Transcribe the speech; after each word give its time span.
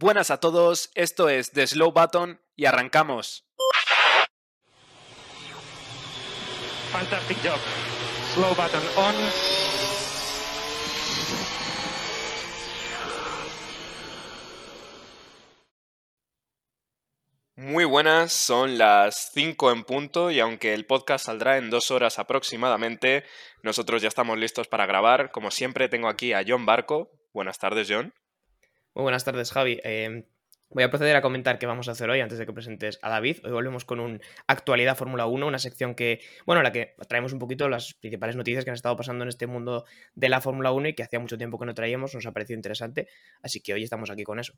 Buenas 0.00 0.30
a 0.30 0.38
todos, 0.38 0.92
esto 0.94 1.28
es 1.28 1.50
The 1.50 1.66
Slow 1.66 1.90
Button 1.90 2.40
y 2.54 2.66
arrancamos. 2.66 3.44
Fantastic 6.92 7.36
job. 7.42 7.58
Slow 8.32 8.50
button 8.50 8.82
on. 8.96 9.14
Muy 17.56 17.84
buenas, 17.84 18.32
son 18.32 18.78
las 18.78 19.32
5 19.34 19.72
en 19.72 19.82
punto 19.82 20.30
y 20.30 20.38
aunque 20.38 20.74
el 20.74 20.86
podcast 20.86 21.26
saldrá 21.26 21.56
en 21.58 21.70
dos 21.70 21.90
horas 21.90 22.20
aproximadamente, 22.20 23.24
nosotros 23.64 24.00
ya 24.00 24.06
estamos 24.06 24.38
listos 24.38 24.68
para 24.68 24.86
grabar. 24.86 25.32
Como 25.32 25.50
siempre 25.50 25.88
tengo 25.88 26.06
aquí 26.06 26.34
a 26.34 26.44
John 26.46 26.66
Barco. 26.66 27.10
Buenas 27.32 27.58
tardes, 27.58 27.88
John. 27.90 28.14
Muy 28.98 29.04
buenas 29.04 29.22
tardes, 29.22 29.52
Javi. 29.52 29.80
Eh, 29.84 30.24
voy 30.70 30.82
a 30.82 30.90
proceder 30.90 31.14
a 31.14 31.22
comentar 31.22 31.60
qué 31.60 31.66
vamos 31.66 31.86
a 31.86 31.92
hacer 31.92 32.10
hoy 32.10 32.18
antes 32.18 32.36
de 32.36 32.46
que 32.46 32.52
presentes 32.52 32.98
a 33.00 33.08
David. 33.08 33.36
Hoy 33.44 33.52
volvemos 33.52 33.84
con 33.84 34.00
un 34.00 34.20
actualidad 34.48 34.96
Fórmula 34.96 35.26
1, 35.26 35.46
una 35.46 35.60
sección 35.60 35.94
que, 35.94 36.18
bueno, 36.46 36.62
en 36.62 36.64
la 36.64 36.72
que 36.72 36.96
traemos 37.08 37.32
un 37.32 37.38
poquito 37.38 37.68
las 37.68 37.94
principales 37.94 38.34
noticias 38.34 38.64
que 38.64 38.70
han 38.70 38.74
estado 38.74 38.96
pasando 38.96 39.22
en 39.22 39.28
este 39.28 39.46
mundo 39.46 39.84
de 40.16 40.28
la 40.28 40.40
Fórmula 40.40 40.72
1 40.72 40.88
y 40.88 40.94
que 40.94 41.04
hacía 41.04 41.20
mucho 41.20 41.38
tiempo 41.38 41.60
que 41.60 41.66
no 41.66 41.74
traíamos, 41.74 42.12
nos 42.12 42.26
ha 42.26 42.32
parecido 42.32 42.56
interesante, 42.56 43.06
así 43.40 43.60
que 43.60 43.72
hoy 43.72 43.84
estamos 43.84 44.10
aquí 44.10 44.24
con 44.24 44.40
eso. 44.40 44.54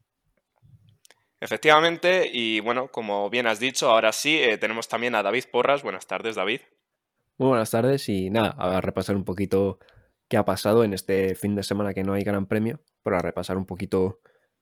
Efectivamente, 1.38 2.26
y 2.32 2.60
bueno, 2.60 2.88
como 2.88 3.28
bien 3.28 3.46
has 3.46 3.60
dicho, 3.60 3.90
ahora 3.90 4.10
sí, 4.12 4.38
eh, 4.38 4.56
tenemos 4.56 4.88
también 4.88 5.16
a 5.16 5.22
David 5.22 5.44
Porras. 5.52 5.82
Buenas 5.82 6.06
tardes, 6.06 6.36
David. 6.36 6.62
Muy 7.36 7.50
buenas 7.50 7.70
tardes 7.70 8.08
y 8.08 8.30
nada, 8.30 8.54
a 8.56 8.80
repasar 8.80 9.16
un 9.16 9.24
poquito 9.24 9.80
qué 10.28 10.38
ha 10.38 10.46
pasado 10.46 10.82
en 10.82 10.94
este 10.94 11.34
fin 11.34 11.54
de 11.56 11.62
semana 11.62 11.92
que 11.92 12.04
no 12.04 12.14
hay 12.14 12.22
gran 12.22 12.46
premio, 12.46 12.80
pero 13.02 13.16
a 13.16 13.20
repasar 13.20 13.58
un 13.58 13.66
poquito 13.66 14.20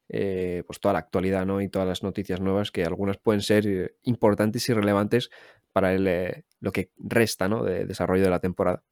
eh, 0.09 0.63
pues 0.67 0.81
toda 0.81 0.95
la 0.95 1.01
actualidad 1.01 1.47
¿no? 1.47 1.61
y 1.61 1.69
todas 1.69 1.87
las 1.87 2.03
noticias 2.03 2.41
nuevas 2.41 2.71
que 2.71 2.85
algunas 2.85 3.19
pueden 3.19 3.43
ser 3.43 3.67
eh, 3.67 3.95
importantes 4.03 4.69
y 4.69 4.73
relevantes 4.73 5.31
para 5.73 5.93
el, 5.93 6.45
lo 6.61 6.73
que 6.73 6.91
resta 6.97 7.49
¿no? 7.49 7.63
de 7.65 7.85
desarrollo 7.85 8.25
de 8.25 8.31
la 8.31 8.41
temporada. 8.41 8.83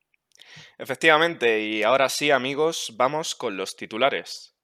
Efectivamente, 0.78 1.61
y 1.61 1.83
ahora 1.83 2.08
sí 2.08 2.31
amigos, 2.31 2.95
vamos 2.97 3.34
con 3.34 3.56
los 3.56 3.77
titulares. 3.77 4.55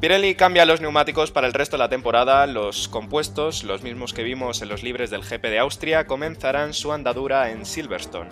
Pirelli 0.00 0.36
cambia 0.36 0.64
los 0.64 0.80
neumáticos 0.80 1.32
para 1.32 1.48
el 1.48 1.52
resto 1.52 1.76
de 1.76 1.82
la 1.82 1.88
temporada. 1.88 2.46
Los 2.46 2.86
compuestos, 2.86 3.64
los 3.64 3.82
mismos 3.82 4.14
que 4.14 4.22
vimos 4.22 4.62
en 4.62 4.68
los 4.68 4.84
libres 4.84 5.10
del 5.10 5.22
GP 5.22 5.42
de 5.48 5.58
Austria, 5.58 6.06
comenzarán 6.06 6.72
su 6.72 6.92
andadura 6.92 7.50
en 7.50 7.66
Silverstone. 7.66 8.30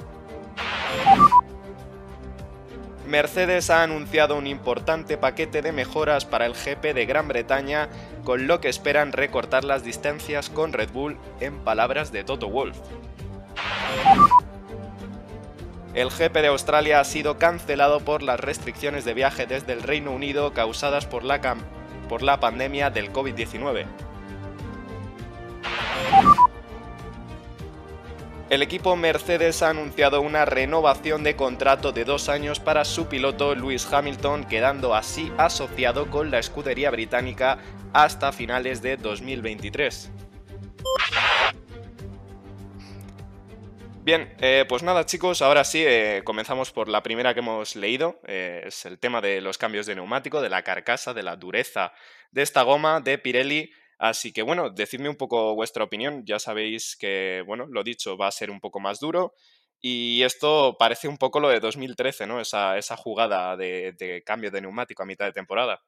Mercedes 3.07 3.71
ha 3.71 3.83
anunciado 3.83 4.37
un 4.37 4.47
importante 4.47 5.17
paquete 5.17 5.63
de 5.63 5.73
mejoras 5.73 6.25
para 6.25 6.47
el 6.47 6.55
GP 6.55 6.93
de 6.93 7.07
Gran 7.07 7.29
Bretaña, 7.29 7.89
con 8.25 8.47
lo 8.47 8.61
que 8.61 8.69
esperan 8.69 9.13
recortar 9.13 9.65
las 9.65 9.85
distancias 9.85 10.51
con 10.51 10.73
Red 10.73 10.91
Bull, 10.91 11.17
en 11.41 11.59
palabras 11.61 12.11
de 12.11 12.25
Toto 12.25 12.49
Wolff. 12.49 12.77
El 15.95 16.11
GP 16.11 16.35
de 16.43 16.49
Australia 16.49 17.01
ha 17.01 17.05
sido 17.05 17.39
cancelado 17.39 18.01
por 18.01 18.23
las 18.23 18.41
restricciones 18.41 19.05
de 19.05 19.15
viaje 19.15 19.47
desde 19.47 19.73
el 19.73 19.83
Reino 19.83 20.11
Unido 20.11 20.53
causadas 20.53 21.07
por 21.07 21.25
la, 21.25 21.41
por 22.09 22.23
la 22.23 22.39
pandemia 22.41 22.91
del 22.91 23.13
COVID-19. 23.13 23.87
El 28.49 28.63
equipo 28.63 28.95
Mercedes 28.95 29.61
ha 29.63 29.71
anunciado 29.71 30.21
una 30.21 30.45
renovación 30.45 31.25
de 31.25 31.35
contrato 31.35 31.91
de 31.91 32.05
dos 32.05 32.29
años 32.29 32.61
para 32.61 32.85
su 32.85 33.09
piloto 33.09 33.57
Lewis 33.57 33.93
Hamilton, 33.93 34.45
quedando 34.45 34.95
así 34.95 35.33
asociado 35.37 36.09
con 36.13 36.31
la 36.31 36.39
escudería 36.39 36.93
británica 36.93 37.59
hasta 37.93 38.31
finales 38.31 38.83
de 38.83 38.99
2023. 38.99 40.13
Bien, 44.05 44.33
eh, 44.41 44.65
pues 44.69 44.85
nada 44.85 45.05
chicos, 45.05 45.43
ahora 45.43 45.65
sí, 45.65 45.83
eh, 45.85 46.23
comenzamos 46.23 46.71
por 46.71 46.87
la 46.87 47.03
primera 47.03 47.35
que 47.35 47.41
hemos 47.41 47.75
leído, 47.75 48.21
eh, 48.29 48.63
es 48.67 48.87
el 48.87 49.01
tema 49.01 49.21
de 49.21 49.41
los 49.41 49.59
cambios 49.59 49.87
de 49.87 49.97
neumático, 49.97 50.41
de 50.41 50.51
la 50.51 50.63
carcasa, 50.63 51.13
de 51.13 51.25
la 51.25 51.35
dureza 51.35 51.93
de 52.31 52.43
esta 52.43 52.63
goma 52.63 53.01
de 53.01 53.19
Pirelli. 53.19 53.73
Así 53.99 54.33
que 54.33 54.43
bueno, 54.43 54.71
decidme 54.71 55.09
un 55.09 55.17
poco 55.17 55.55
vuestra 55.55 55.85
opinión, 55.85 56.25
ya 56.27 56.39
sabéis 56.39 56.97
que, 56.97 57.43
bueno, 57.47 57.67
lo 57.67 57.83
dicho, 57.83 58.17
va 58.19 58.29
a 58.29 58.33
ser 58.33 58.51
un 58.51 58.61
poco 58.61 58.79
más 58.81 59.01
duro 59.01 59.35
y 59.81 60.23
esto 60.23 60.77
parece 60.79 61.09
un 61.09 61.17
poco 61.19 61.41
lo 61.41 61.49
de 61.49 61.61
2013, 61.61 62.27
¿no? 62.27 62.41
Esa, 62.41 62.77
esa 62.79 62.97
jugada 62.97 63.57
de 63.57 64.23
cambio 64.27 64.51
de 64.51 64.61
neumático 64.61 65.03
a 65.03 65.07
mitad 65.07 65.27
de 65.27 65.33
temporada. 65.33 65.81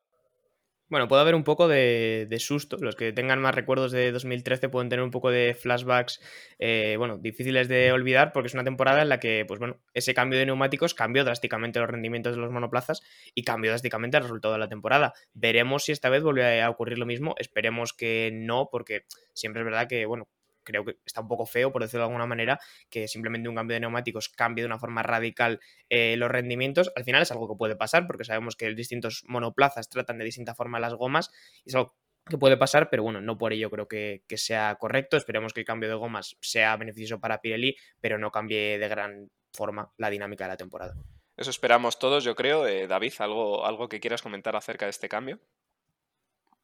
Bueno, 0.90 1.06
puede 1.06 1.20
haber 1.20 1.34
un 1.34 1.44
poco 1.44 1.68
de, 1.68 2.34
susto. 2.38 2.78
Los 2.80 2.96
que 2.96 3.12
tengan 3.12 3.42
más 3.42 3.54
recuerdos 3.54 3.92
de 3.92 4.10
2013 4.10 4.70
pueden 4.70 4.88
tener 4.88 5.02
un 5.02 5.10
poco 5.10 5.30
de 5.30 5.52
flashbacks, 5.54 6.18
eh, 6.58 6.94
bueno, 6.96 7.18
difíciles 7.18 7.68
de 7.68 7.92
olvidar 7.92 8.32
porque 8.32 8.46
es 8.46 8.54
una 8.54 8.64
temporada 8.64 9.02
en 9.02 9.10
la 9.10 9.20
que, 9.20 9.44
pues 9.46 9.60
bueno, 9.60 9.76
ese 9.92 10.14
cambio 10.14 10.38
de 10.38 10.46
neumáticos 10.46 10.94
cambió 10.94 11.24
drásticamente 11.24 11.78
los 11.78 11.90
rendimientos 11.90 12.34
de 12.34 12.40
los 12.40 12.50
monoplazas 12.50 13.02
y 13.34 13.44
cambió 13.44 13.70
drásticamente 13.70 14.16
el 14.16 14.22
resultado 14.22 14.54
de 14.54 14.60
la 14.60 14.68
temporada. 14.70 15.12
Veremos 15.34 15.84
si 15.84 15.92
esta 15.92 16.08
vez 16.08 16.22
vuelve 16.22 16.62
a 16.62 16.70
ocurrir 16.70 16.98
lo 16.98 17.04
mismo. 17.04 17.34
Esperemos 17.36 17.92
que 17.92 18.30
no, 18.32 18.70
porque 18.72 19.04
siempre 19.34 19.60
es 19.60 19.66
verdad 19.66 19.88
que, 19.88 20.06
bueno, 20.06 20.26
creo 20.68 20.84
que 20.84 20.98
está 21.04 21.22
un 21.22 21.28
poco 21.28 21.46
feo, 21.46 21.72
por 21.72 21.82
decirlo 21.82 22.04
de 22.04 22.10
alguna 22.10 22.26
manera, 22.26 22.60
que 22.90 23.08
simplemente 23.08 23.48
un 23.48 23.54
cambio 23.54 23.74
de 23.74 23.80
neumáticos 23.80 24.28
cambie 24.28 24.62
de 24.62 24.66
una 24.66 24.78
forma 24.78 25.02
radical 25.02 25.60
eh, 25.88 26.16
los 26.18 26.30
rendimientos. 26.30 26.92
Al 26.94 27.04
final 27.04 27.22
es 27.22 27.32
algo 27.32 27.48
que 27.48 27.56
puede 27.56 27.74
pasar, 27.74 28.06
porque 28.06 28.24
sabemos 28.24 28.54
que 28.54 28.74
distintos 28.74 29.24
monoplazas 29.26 29.88
tratan 29.88 30.18
de 30.18 30.26
distinta 30.26 30.54
forma 30.54 30.78
las 30.78 30.94
gomas, 30.94 31.30
y 31.64 31.70
es 31.70 31.74
algo 31.74 31.96
que 32.28 32.36
puede 32.36 32.58
pasar, 32.58 32.90
pero 32.90 33.02
bueno, 33.02 33.22
no 33.22 33.38
por 33.38 33.54
ello 33.54 33.70
creo 33.70 33.88
que, 33.88 34.22
sea 34.36 34.76
correcto. 34.78 35.16
Esperemos 35.16 35.54
que 35.54 35.60
el 35.60 35.66
cambio 35.66 35.88
de 35.88 35.94
gomas 35.94 36.36
sea 36.42 36.76
beneficioso 36.76 37.20
para 37.20 37.40
Pirelli, 37.40 37.76
pero 38.00 38.18
no 38.18 38.30
cambie 38.30 38.78
de 38.78 38.88
gran 38.88 39.30
forma 39.52 39.92
la 39.96 40.10
dinámica 40.10 40.44
de 40.44 40.50
la 40.50 40.56
temporada. 40.58 40.94
Eso 41.36 41.50
esperamos 41.50 41.98
todos, 41.98 42.24
yo 42.24 42.34
creo. 42.34 42.66
Eh, 42.66 42.86
David, 42.86 43.14
¿algo, 43.20 43.64
¿algo 43.64 43.88
que 43.88 44.00
quieras 44.00 44.22
comentar 44.22 44.56
acerca 44.56 44.84
de 44.86 44.90
este 44.90 45.08
cambio? 45.08 45.40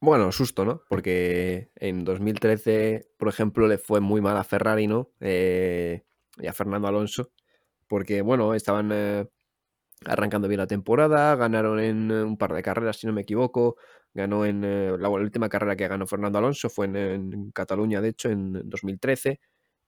Bueno, 0.04 0.30
susto, 0.32 0.66
¿no? 0.66 0.82
Porque 0.90 1.70
en 1.76 2.04
2013, 2.04 3.08
por 3.16 3.28
ejemplo, 3.28 3.66
le 3.66 3.78
fue 3.78 4.00
muy 4.00 4.20
mal 4.20 4.36
a 4.36 4.44
Ferrari, 4.44 4.86
¿no? 4.86 5.10
Eh, 5.20 6.04
y 6.38 6.46
a 6.46 6.52
Fernando 6.52 6.88
Alonso, 6.88 7.32
porque, 7.88 8.20
bueno, 8.20 8.52
estaban 8.52 8.90
eh, 8.92 9.26
arrancando 10.04 10.46
bien 10.46 10.58
la 10.60 10.66
temporada, 10.66 11.34
ganaron 11.36 11.80
en 11.80 12.10
eh, 12.10 12.22
un 12.22 12.36
par 12.36 12.52
de 12.54 12.62
carreras, 12.62 12.98
si 12.98 13.06
no 13.06 13.14
me 13.14 13.22
equivoco, 13.22 13.76
ganó 14.12 14.44
en 14.44 14.60
la, 15.00 15.08
última 15.08 15.48
carrera 15.48 15.74
que 15.74 15.88
ganó 15.88 16.06
Fernando 16.06 16.38
Alonso 16.38 16.68
fue 16.68 16.84
en, 16.84 16.96
en, 16.96 17.50
Cataluña, 17.52 18.02
de 18.02 18.10
hecho, 18.10 18.28
en 18.30 18.68
2013, 18.68 19.40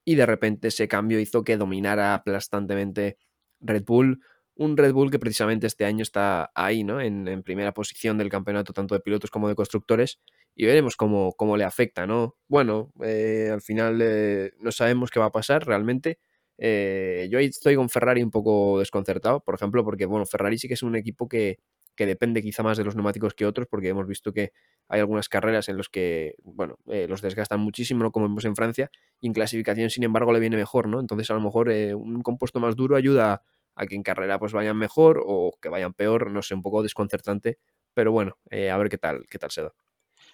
y 0.03 0.15
de 0.15 0.25
repente 0.25 0.69
ese 0.69 0.87
cambio 0.87 1.19
hizo 1.19 1.43
que 1.43 1.57
dominara 1.57 2.15
aplastantemente 2.15 3.19
Red 3.59 3.83
Bull, 3.85 4.19
un 4.57 4.75
Red 4.75 4.93
Bull 4.93 5.11
que 5.11 5.19
precisamente 5.19 5.67
este 5.67 5.85
año 5.85 6.01
está 6.01 6.51
ahí, 6.55 6.83
¿no? 6.83 6.99
En, 6.99 7.43
primera 7.43 7.73
posición 7.73 8.17
del 8.17 8.29
campeonato, 8.29 8.73
tanto 8.73 8.95
de 8.95 9.01
pilotos 9.01 9.29
como 9.29 9.47
de 9.47 9.55
constructores, 9.55 10.19
y 10.55 10.65
veremos 10.65 10.95
cómo, 10.95 11.33
cómo 11.33 11.55
le 11.57 11.63
afecta, 11.63 12.07
¿no? 12.07 12.35
Bueno, 12.47 12.91
eh, 13.03 13.49
al 13.53 13.61
final 13.61 13.99
eh, 14.01 14.51
no 14.59 14.71
sabemos 14.71 15.11
qué 15.11 15.19
va 15.19 15.27
a 15.27 15.31
pasar 15.31 15.65
realmente. 15.65 16.19
Eh, 16.57 17.27
yo 17.31 17.37
estoy 17.37 17.75
con 17.75 17.89
Ferrari 17.89 18.23
un 18.23 18.31
poco 18.31 18.79
desconcertado, 18.79 19.41
por 19.41 19.53
ejemplo, 19.53 19.83
porque, 19.83 20.07
bueno, 20.07 20.25
Ferrari 20.25 20.57
sí 20.57 20.67
que 20.67 20.73
es 20.73 20.81
un 20.81 20.95
equipo 20.95 21.29
que, 21.29 21.59
que 21.95 22.07
depende 22.07 22.41
quizá 22.41 22.63
más 22.63 22.79
de 22.79 22.83
los 22.83 22.95
neumáticos 22.95 23.35
que 23.35 23.45
otros, 23.45 23.67
porque 23.69 23.89
hemos 23.89 24.07
visto 24.07 24.33
que 24.33 24.51
hay 24.87 24.99
algunas 24.99 25.29
carreras 25.29 25.69
en 25.69 25.77
las 25.77 25.89
que, 25.89 26.33
bueno, 26.43 26.77
los 26.85 27.21
desgastan 27.21 27.59
muchísimo, 27.59 28.11
como 28.11 28.27
vemos 28.27 28.45
en 28.45 28.55
Francia, 28.55 28.89
y 29.19 29.27
en 29.27 29.33
clasificación, 29.33 29.91
sin 29.91 30.03
embargo, 30.03 30.33
le 30.33 30.39
viene 30.39 30.57
mejor, 30.57 30.87
¿no? 30.87 30.99
Entonces, 30.99 31.29
a 31.29 31.35
lo 31.35 31.41
mejor 31.41 31.69
un 31.69 32.23
compuesto 32.23 32.59
más 32.59 32.75
duro 32.75 32.95
ayuda 32.95 33.33
a 33.33 33.43
a 33.77 33.85
que 33.85 33.95
en 33.95 34.03
carrera 34.03 34.39
pues 34.39 34.51
vayan 34.51 34.77
mejor 34.77 35.21
o 35.25 35.57
que 35.61 35.69
vayan 35.69 35.93
peor, 35.93 36.31
no 36.31 36.41
sé, 36.41 36.55
un 36.55 36.61
poco 36.61 36.83
desconcertante, 36.83 37.59
pero 37.93 38.11
bueno, 38.11 38.37
eh, 38.49 38.69
a 38.69 38.77
ver 38.77 38.89
qué 38.89 38.97
tal, 38.97 39.25
qué 39.29 39.39
tal 39.39 39.51
se 39.51 39.61
da. 39.61 39.73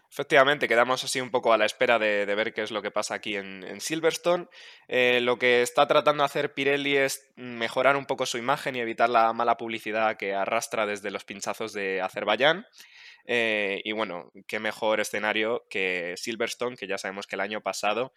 Efectivamente, 0.10 0.68
quedamos 0.68 1.04
así 1.04 1.20
un 1.20 1.32
poco 1.32 1.54
a 1.54 1.58
la 1.58 1.66
espera 1.66 1.98
de, 1.98 2.26
ver 2.26 2.54
qué 2.54 2.62
es 2.62 2.72
lo 2.72 2.82
que 2.82 2.92
pasa 2.92 3.16
aquí 3.16 3.36
en, 3.36 3.82
Silverstone. 3.82 4.48
Eh, 4.88 5.20
lo 5.22 5.40
que 5.40 5.62
está 5.62 5.88
tratando 5.88 6.22
de 6.22 6.26
hacer 6.26 6.54
Pirelli 6.54 6.96
es 6.98 7.32
mejorar 7.36 7.98
un 7.98 8.06
poco 8.06 8.26
su 8.28 8.38
imagen 8.38 8.76
y 8.76 8.80
evitar 8.80 9.10
la 9.10 9.34
mala 9.34 9.58
publicidad 9.58 10.16
que 10.16 10.36
arrastra 10.36 10.86
desde 10.86 11.10
los 11.10 11.26
pinchazos 11.26 11.74
de 11.74 12.00
Azerbaiyán. 12.02 12.66
Eh, 13.26 13.82
y 13.84 13.92
bueno, 13.94 14.32
qué 14.46 14.60
mejor 14.60 15.00
escenario 15.00 15.64
que 15.70 16.14
Silverstone, 16.16 16.78
que 16.78 16.86
ya 16.86 17.00
sabemos 17.00 17.26
que 17.26 17.36
el 17.36 17.42
año 17.42 17.62
pasado, 17.62 18.14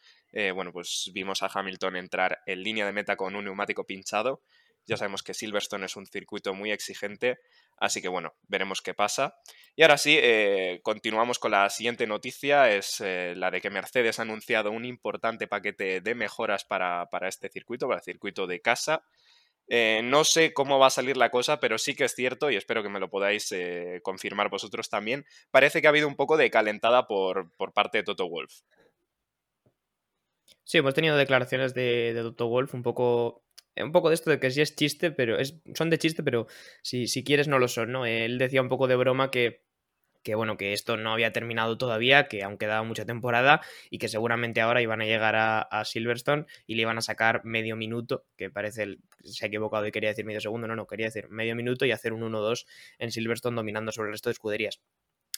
bueno, 0.55 0.71
pues 0.73 1.11
vimos 1.15 1.43
a 1.43 1.50
Hamilton 1.53 1.97
entrar 1.97 2.41
en 2.45 2.62
línea 2.62 2.85
de 2.85 2.93
meta 2.93 3.17
con 3.17 3.35
un 3.35 3.45
neumático 3.45 3.85
pinchado 3.87 4.43
ya 4.87 4.97
sabemos 4.97 5.23
que 5.23 5.35
Silverstone 5.35 5.87
es 5.87 5.97
un 5.97 6.06
circuito 6.06 6.55
muy 6.55 6.71
exigente, 6.71 7.38
así 7.77 8.00
que 8.00 8.09
bueno, 8.09 8.35
veremos 8.49 8.83
qué 8.83 8.94
pasa. 8.94 9.37
Y 9.75 9.83
ahora 9.83 9.99
sí, 9.99 10.17
eh, 10.21 10.81
continuamos 10.83 11.38
con 11.38 11.50
la 11.50 11.69
siguiente 11.71 12.06
noticia, 12.06 12.71
es 12.71 13.00
eh, 13.00 13.35
la 13.37 13.50
de 13.50 13.61
que 13.61 13.71
Mercedes 13.71 14.19
ha 14.19 14.23
anunciado 14.23 14.71
un 14.71 14.85
importante 14.85 15.49
paquete 15.49 16.00
de 16.00 16.15
mejoras 16.15 16.65
para, 16.65 17.09
este 17.23 17.49
circuito, 17.49 17.88
para 17.88 17.99
el 17.99 18.05
circuito 18.05 18.47
de 18.47 18.61
casa. 18.61 19.03
Eh, 19.69 20.00
no 20.05 20.23
sé 20.23 20.53
cómo 20.53 20.79
va 20.79 20.87
a 20.87 20.91
salir 20.91 21.17
la 21.17 21.31
cosa, 21.31 21.59
pero 21.59 21.79
sí 21.79 21.97
que 21.97 22.05
es 22.05 22.15
cierto, 22.15 22.50
y 22.50 22.56
espero 22.56 22.85
que 22.85 22.88
me 22.88 23.00
lo 23.00 23.11
podáis 23.11 23.53
confirmar 24.03 24.49
vosotros 24.49 24.88
también, 24.88 25.27
parece 25.50 25.81
que 25.81 25.88
ha 25.88 25.91
habido 25.91 26.06
un 26.06 26.15
poco 26.15 26.37
de 26.37 26.50
calentada 26.50 27.09
por, 27.09 27.50
por 27.56 27.73
parte 27.73 27.99
de 27.99 28.05
Toto 28.05 28.29
Wolf. 28.29 28.61
Sí, 30.62 30.79
hemos 30.79 30.94
tenido 30.94 31.17
declaraciones 31.17 31.75
de, 31.75 32.12
de 32.15 32.23
Toto 32.23 32.47
Wolf 32.49 32.75
un 32.75 32.85
poco 32.85 33.46
un 33.82 33.93
poco 33.93 34.08
de 34.08 34.14
esto 34.14 34.31
de 34.31 34.40
que 34.40 34.50
sí 34.50 34.61
es 34.61 34.75
chiste, 34.76 35.11
pero 35.11 35.38
es, 35.38 35.56
son 35.75 35.90
de 35.90 35.99
chiste, 35.99 36.23
pero 36.23 36.46
si, 36.82 37.06
si 37.06 37.25
quieres 37.25 37.49
no 37.49 37.58
lo 37.58 37.69
son, 37.69 37.93
¿no? 37.93 38.06
Él 38.06 38.38
decía 38.38 38.62
un 38.62 38.69
poco 38.69 38.87
de 38.88 38.96
broma 38.96 39.31
que 39.31 39.67
que 40.26 40.34
bueno, 40.34 40.56
que 40.56 40.73
esto 40.73 40.96
no 40.96 41.12
había 41.12 41.32
terminado 41.32 41.78
todavía, 41.78 42.26
que 42.26 42.43
aún 42.43 42.58
quedaba 42.58 42.82
mucha 42.82 43.05
temporada 43.05 43.61
y 43.90 43.99
que 43.99 44.08
seguramente 44.08 44.61
ahora 44.61 44.82
iban 44.82 45.00
a 45.00 45.05
llegar 45.05 45.37
a, 45.37 45.84
Silverstone 45.84 46.46
y 46.67 46.75
le 46.75 46.82
iban 46.82 46.99
a 46.99 47.00
sacar 47.00 47.44
medio 47.44 47.76
minuto, 47.76 48.25
que 48.37 48.50
parece, 48.50 48.99
se 49.23 49.44
ha 49.44 49.49
equivocado 49.49 49.87
y 49.87 49.93
quería 49.93 50.11
decir 50.11 50.25
medio 50.25 50.40
segundo, 50.40 50.67
no, 50.67 50.75
no, 50.75 50.88
quería 50.88 51.06
decir 51.06 51.28
medio 51.28 51.55
minuto 51.55 51.87
y 51.87 51.93
hacer 51.93 52.12
un 52.12 52.23
1-2 52.23 52.67
en 52.99 53.12
Silverstone 53.12 53.55
dominando 53.55 53.93
sobre 53.93 54.08
el 54.08 54.14
resto 54.14 54.28
de 54.28 54.32
escuderías. 54.32 54.81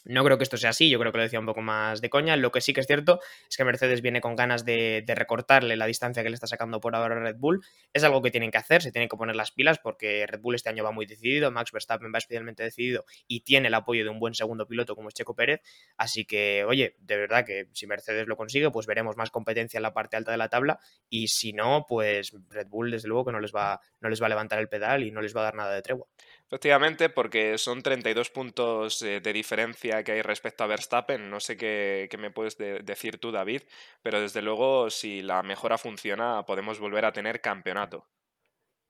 No 0.09 0.25
creo 0.25 0.39
que 0.39 0.45
esto 0.45 0.57
sea 0.57 0.71
así, 0.71 0.89
yo 0.89 0.99
creo 0.99 1.13
que 1.13 1.19
lo 1.19 1.25
decía 1.25 1.39
un 1.39 1.45
poco 1.45 1.61
más 1.61 2.01
de 2.01 2.09
coña. 2.09 2.35
Lo 2.37 2.51
que 2.51 2.63
sí 2.63 2.73
que 2.73 2.81
es 2.81 2.87
cierto 2.87 3.21
es 3.47 3.59
que 3.59 3.65
Mercedes 3.65 4.01
viene 4.01 4.23
con 4.23 4.37
ganas 4.37 4.65
de, 4.65 5.05
recortarle 5.07 5.77
la 5.77 5.85
distancia 5.85 6.23
que 6.23 6.31
le 6.31 6.35
está 6.35 6.47
sacando 6.47 6.81
por 6.81 6.97
ahora 6.97 7.15
a 7.17 7.19
Red 7.19 7.37
Bull. 7.37 7.61
Es 7.93 8.05
algo 8.05 8.23
que 8.23 8.31
tienen 8.31 8.51
que 8.51 8.57
hacer, 8.57 8.81
se 8.81 8.91
tienen 8.91 9.11
que 9.11 9.19
poner 9.19 9.37
las 9.37 9.51
pilas 9.53 9.79
porque 9.79 10.27
Red 10.27 10.41
Bull 10.41 10.55
este 10.55 10.71
año 10.71 10.83
va 10.83 10.93
muy 10.93 11.05
decidido, 11.05 11.51
Max 11.51 11.73
Verstappen 11.73 12.11
va 12.11 12.17
especialmente 12.17 12.63
decidido 12.63 13.05
y 13.27 13.41
tiene 13.41 13.69
el 13.69 13.75
apoyo 13.75 14.03
de 14.03 14.09
un 14.09 14.19
buen 14.19 14.33
segundo 14.33 14.67
piloto 14.67 14.97
como 14.97 15.09
es 15.09 15.15
Checo 15.15 15.35
Pérez. 15.35 15.61
Así 15.99 16.25
que, 16.25 16.65
oye, 16.65 16.97
de 17.01 17.17
verdad 17.19 17.45
que 17.45 17.69
si 17.73 17.87
Mercedes 17.87 18.27
lo 18.27 18.37
consigue, 18.39 18.71
pues 18.71 18.87
veremos 18.87 19.19
más 19.19 19.31
competencia 19.31 19.77
en 19.77 19.83
la 19.83 19.93
parte 19.93 20.17
alta 20.17 20.33
de 20.33 20.39
la 20.39 20.49
tabla 20.49 20.81
y 21.11 21.29
si 21.29 21.53
no, 21.53 21.85
pues 21.87 22.33
Red 22.49 22.69
Bull 22.69 22.91
desde 22.91 23.09
luego 23.09 23.27
que 23.27 23.33
no 23.33 23.41
les 23.41 23.55
va, 23.55 23.83
no 24.01 24.09
les 24.09 24.23
va 24.23 24.27
a 24.27 24.31
levantar 24.31 24.59
el 24.59 24.71
pedal 24.71 25.05
y 25.05 25.11
no 25.11 25.21
les 25.21 25.37
va 25.37 25.43
a 25.43 25.45
dar 25.45 25.55
nada 25.55 25.75
de 25.75 25.83
tregua. 25.83 26.07
Efectivamente, 26.51 27.11
porque 27.11 27.59
son 27.59 27.83
32 27.83 28.31
puntos 28.31 29.03
eh, 29.03 29.21
de 29.21 29.33
diferencia 29.35 30.03
que 30.03 30.13
hay 30.13 30.23
respecto 30.23 30.65
a 30.65 30.67
Verstappen. 30.67 31.29
No 31.29 31.41
sé 31.41 31.59
qué, 31.59 32.09
me 32.19 32.31
puedes 32.31 32.57
decir 32.57 33.19
tú, 33.19 33.31
David, 33.31 33.63
pero 34.03 34.19
desde 34.19 34.41
luego, 34.41 34.89
si 34.89 35.21
la 35.21 35.43
mejora 35.43 35.77
funciona, 35.77 36.45
podemos 36.47 36.81
volver 36.81 37.05
a 37.05 37.13
tener 37.13 37.43
campeonato. 37.43 38.07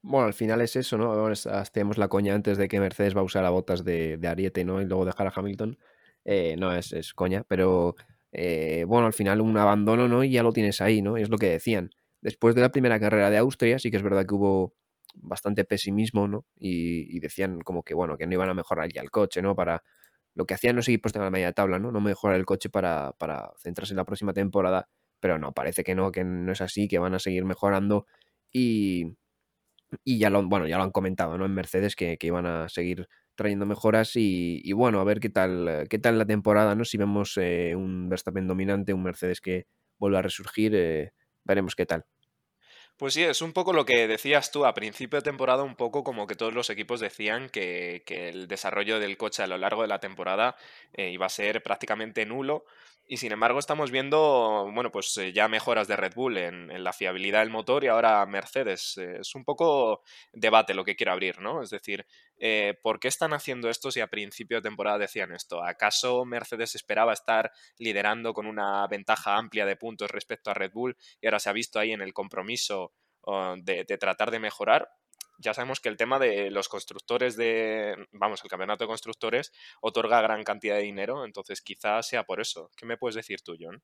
Bueno, 0.02 0.28
al 0.28 0.34
final 0.34 0.60
es 0.60 0.76
eso, 0.76 0.96
¿no? 0.96 1.26
Hacemos 1.26 1.98
la 1.98 2.06
coña 2.06 2.32
antes 2.32 2.58
de 2.58 2.68
que 2.68 2.78
Mercedes 2.78 3.16
va 3.16 3.22
a 3.22 3.24
usar 3.24 3.44
a 3.44 3.50
botas 3.50 3.84
de, 3.84 4.20
Ariete, 4.24 4.64
¿no? 4.64 4.80
Y 4.80 4.84
luego 4.84 5.04
dejar 5.04 5.26
a 5.26 5.32
Hamilton. 5.34 5.76
Eh, 6.24 6.54
no, 6.56 6.72
es, 6.72 6.92
es, 6.92 7.12
coña, 7.12 7.42
pero 7.42 7.96
eh, 8.30 8.84
bueno, 8.86 9.08
al 9.08 9.12
final 9.12 9.40
un 9.40 9.56
abandono, 9.56 10.06
¿no? 10.06 10.22
Y 10.22 10.30
ya 10.30 10.44
lo 10.44 10.52
tienes 10.52 10.80
ahí, 10.80 11.02
¿no? 11.02 11.16
Es 11.16 11.28
lo 11.28 11.38
que 11.38 11.48
decían. 11.48 11.90
Después 12.20 12.54
de 12.54 12.60
la 12.60 12.70
primera 12.70 13.00
carrera 13.00 13.30
de 13.30 13.38
Austria, 13.38 13.80
sí 13.80 13.90
que 13.90 13.96
es 13.96 14.02
verdad 14.04 14.26
que 14.26 14.34
hubo 14.34 14.74
bastante 15.14 15.64
pesimismo, 15.64 16.28
¿no? 16.28 16.46
Y, 16.58 17.18
decían 17.20 17.60
como 17.60 17.82
que, 17.82 17.94
bueno, 17.94 18.16
que 18.16 18.26
no 18.26 18.34
iban 18.34 18.48
a 18.48 18.54
mejorar 18.54 18.92
ya 18.92 19.02
el 19.02 19.10
coche, 19.10 19.42
¿no? 19.42 19.54
Para 19.56 19.82
lo 20.34 20.46
que 20.46 20.54
hacían 20.54 20.76
los 20.76 20.88
equipos 20.88 21.12
de 21.12 21.20
la 21.20 21.30
media 21.30 21.52
tabla, 21.52 21.78
¿no? 21.78 21.92
No 21.92 22.00
mejorar 22.00 22.36
el 22.38 22.46
coche 22.46 22.70
para, 22.70 23.12
para 23.18 23.50
centrarse 23.58 23.92
en 23.94 23.98
la 23.98 24.04
próxima 24.04 24.32
temporada, 24.32 24.88
pero 25.20 25.38
no, 25.38 25.52
parece 25.52 25.84
que 25.84 25.94
no, 25.94 26.12
que 26.12 26.24
no 26.24 26.52
es 26.52 26.60
así, 26.60 26.88
que 26.88 26.98
van 26.98 27.14
a 27.14 27.18
seguir 27.18 27.44
mejorando 27.44 28.06
y, 28.52 29.16
y 30.04 30.18
ya 30.18 30.30
lo, 30.30 30.46
bueno, 30.46 30.66
ya 30.66 30.78
lo 30.78 30.84
han 30.84 30.92
comentado, 30.92 31.38
¿no? 31.38 31.46
En 31.46 31.54
Mercedes 31.54 31.96
que, 31.96 32.18
que 32.18 32.28
iban 32.28 32.46
a 32.46 32.68
seguir 32.68 33.08
trayendo 33.38 33.66
mejoras 33.66 34.12
y, 34.16 34.72
bueno, 34.72 35.00
a 35.00 35.04
ver 35.04 35.20
qué 35.20 35.30
tal, 35.30 35.86
qué 35.88 36.00
tal 36.00 36.18
la 36.18 36.26
temporada, 36.26 36.74
¿no? 36.74 36.84
Si 36.84 36.98
vemos 36.98 37.36
eh, 37.36 37.72
un 37.76 38.08
Verstappen 38.08 38.48
dominante, 38.48 38.92
un 38.92 39.04
Mercedes 39.04 39.40
que 39.40 39.66
vuelve 39.96 40.18
a 40.18 40.22
resurgir, 40.22 40.74
eh, 40.74 41.12
veremos 41.44 41.76
qué 41.76 41.86
tal. 41.86 42.04
Pues 42.98 43.14
sí, 43.14 43.22
es 43.22 43.42
un 43.42 43.52
poco 43.52 43.72
lo 43.72 43.84
que 43.86 44.08
decías 44.08 44.50
tú 44.50 44.66
a 44.66 44.74
principio 44.74 45.20
de 45.20 45.22
temporada, 45.22 45.62
un 45.62 45.76
poco 45.76 46.02
como 46.02 46.26
que 46.26 46.34
todos 46.34 46.52
los 46.52 46.68
equipos 46.68 46.98
decían 46.98 47.48
que, 47.48 48.02
el 48.08 48.48
desarrollo 48.48 48.98
del 48.98 49.16
coche 49.16 49.44
a 49.44 49.46
lo 49.46 49.56
largo 49.56 49.82
de 49.82 49.88
la 49.88 50.00
temporada 50.00 50.56
eh, 50.94 51.10
iba 51.10 51.26
a 51.26 51.28
ser 51.28 51.62
prácticamente 51.62 52.26
nulo 52.26 52.64
y 53.10 53.16
sin 53.16 53.32
embargo 53.32 53.58
estamos 53.58 53.90
viendo, 53.90 54.70
bueno, 54.74 54.92
pues 54.92 55.16
eh, 55.16 55.32
ya 55.32 55.48
mejoras 55.48 55.88
de 55.88 55.96
Red 55.96 56.12
Bull 56.14 56.36
en, 56.36 56.84
la 56.84 56.92
fiabilidad 56.92 57.40
del 57.40 57.48
motor 57.48 57.82
y 57.82 57.86
ahora 57.86 58.24
Mercedes. 58.26 58.98
Eh, 58.98 59.20
es 59.20 59.34
un 59.34 59.46
poco 59.46 60.02
debate 60.34 60.74
lo 60.74 60.84
que 60.84 60.94
quiero 60.94 61.12
abrir, 61.12 61.40
¿no? 61.40 61.62
Es 61.62 61.70
decir, 61.70 62.06
eh, 62.36 62.74
¿por 62.82 63.00
qué 63.00 63.08
están 63.08 63.32
haciendo 63.32 63.70
esto 63.70 63.90
si 63.90 64.00
a 64.00 64.08
principio 64.08 64.58
de 64.58 64.68
temporada 64.68 64.98
decían 64.98 65.32
esto? 65.32 65.64
¿Acaso 65.64 66.26
Mercedes 66.26 66.74
esperaba 66.74 67.14
estar 67.14 67.50
liderando 67.78 68.34
con 68.34 68.44
una 68.44 68.86
ventaja 68.88 69.38
amplia 69.38 69.64
de 69.64 69.76
puntos 69.76 70.10
respecto 70.10 70.50
a 70.50 70.54
Red 70.54 70.72
Bull 70.72 70.94
y 71.22 71.26
ahora 71.26 71.38
se 71.38 71.48
ha 71.48 71.54
visto 71.54 71.78
ahí 71.78 71.92
en 71.92 72.02
el 72.02 72.12
compromiso 72.12 72.92
de 73.62 73.84
tratar 73.98 74.30
de 74.30 74.38
mejorar? 74.38 74.88
Ya 75.38 75.54
sabemos 75.54 75.80
que 75.80 75.88
el 75.88 75.96
tema 75.96 76.18
de 76.18 76.50
los 76.50 76.68
constructores 76.68 77.36
de, 77.36 77.96
vamos, 78.12 78.42
el 78.44 78.50
campeonato 78.50 78.84
de 78.84 78.88
constructores 78.88 79.52
otorga 79.80 80.20
gran 80.20 80.44
cantidad 80.44 80.76
de 80.76 80.82
dinero, 80.82 81.24
entonces 81.24 81.62
quizás 81.62 82.06
sea 82.06 82.24
por 82.24 82.40
eso. 82.40 82.70
¿Qué 82.76 82.86
me 82.86 82.98
puedes 82.98 83.14
decir 83.16 83.40
tú, 83.42 83.56
John? 83.58 83.82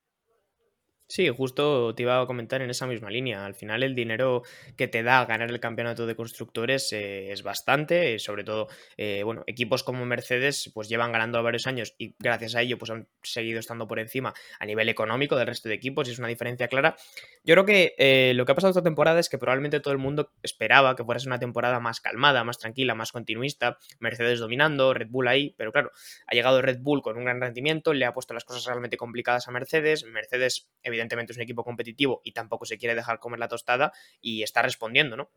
Sí, 1.06 1.28
justo 1.28 1.94
te 1.94 2.02
iba 2.02 2.18
a 2.18 2.26
comentar 2.26 2.62
en 2.62 2.70
esa 2.70 2.86
misma 2.86 3.10
línea. 3.10 3.44
Al 3.44 3.54
final 3.54 3.82
el 3.82 3.94
dinero 3.94 4.42
que 4.74 4.88
te 4.88 5.02
da 5.02 5.26
ganar 5.26 5.50
el 5.50 5.60
campeonato 5.60 6.06
de 6.06 6.16
constructores 6.16 6.90
eh, 6.94 7.30
es 7.30 7.42
bastante, 7.42 8.14
eh, 8.14 8.18
sobre 8.18 8.42
todo, 8.42 8.68
eh, 8.96 9.22
bueno, 9.22 9.44
equipos 9.46 9.84
como 9.84 10.06
Mercedes 10.06 10.70
pues 10.72 10.88
llevan 10.88 11.12
ganando 11.12 11.42
varios 11.42 11.66
años 11.66 11.94
y 11.98 12.14
gracias 12.18 12.54
a 12.54 12.62
ello 12.62 12.78
pues 12.78 12.90
han 12.90 13.06
seguido 13.22 13.60
estando 13.60 13.86
por 13.86 13.98
encima 13.98 14.32
a 14.58 14.64
nivel 14.64 14.88
económico 14.88 15.36
del 15.36 15.46
resto 15.46 15.68
de 15.68 15.74
equipos 15.74 16.08
y 16.08 16.12
es 16.12 16.18
una 16.18 16.28
diferencia 16.28 16.68
clara. 16.68 16.96
Yo 17.44 17.54
creo 17.54 17.66
que 17.66 18.32
lo 18.34 18.46
que 18.46 18.52
ha 18.52 18.54
pasado 18.54 18.70
esta 18.70 18.82
temporada 18.82 19.20
es 19.20 19.28
que 19.28 19.36
probablemente 19.36 19.80
todo 19.80 19.92
el 19.92 19.98
mundo 19.98 20.32
esperaba 20.42 20.96
que 20.96 21.04
fuera 21.04 21.20
una 21.26 21.38
temporada 21.38 21.80
más 21.80 22.00
calmada, 22.00 22.44
más 22.44 22.58
tranquila, 22.58 22.94
más 22.94 23.12
continuista, 23.12 23.78
Mercedes 24.00 24.40
dominando, 24.40 24.94
Red 24.94 25.08
Bull 25.10 25.28
ahí, 25.28 25.54
pero 25.58 25.70
claro, 25.70 25.90
ha 26.26 26.34
llegado 26.34 26.62
Red 26.62 26.78
Bull 26.80 27.02
con 27.02 27.18
un 27.18 27.24
gran 27.24 27.40
rendimiento, 27.40 27.92
le 27.92 28.06
ha 28.06 28.14
puesto 28.14 28.32
las 28.32 28.44
cosas 28.44 28.64
realmente 28.64 28.96
complicadas 28.96 29.46
a 29.48 29.50
Mercedes, 29.50 30.04
Mercedes 30.04 30.70
es 31.00 31.36
un 31.36 31.42
equipo 31.42 31.64
competitivo 31.64 32.20
y 32.24 32.32
tampoco 32.32 32.64
se 32.64 32.78
quiere 32.78 32.94
dejar 32.94 33.18
comer 33.18 33.40
la 33.40 33.48
tostada 33.48 33.92
y 34.20 34.42
está 34.42 34.62
respondiendo, 34.62 35.16
¿no? 35.16 35.30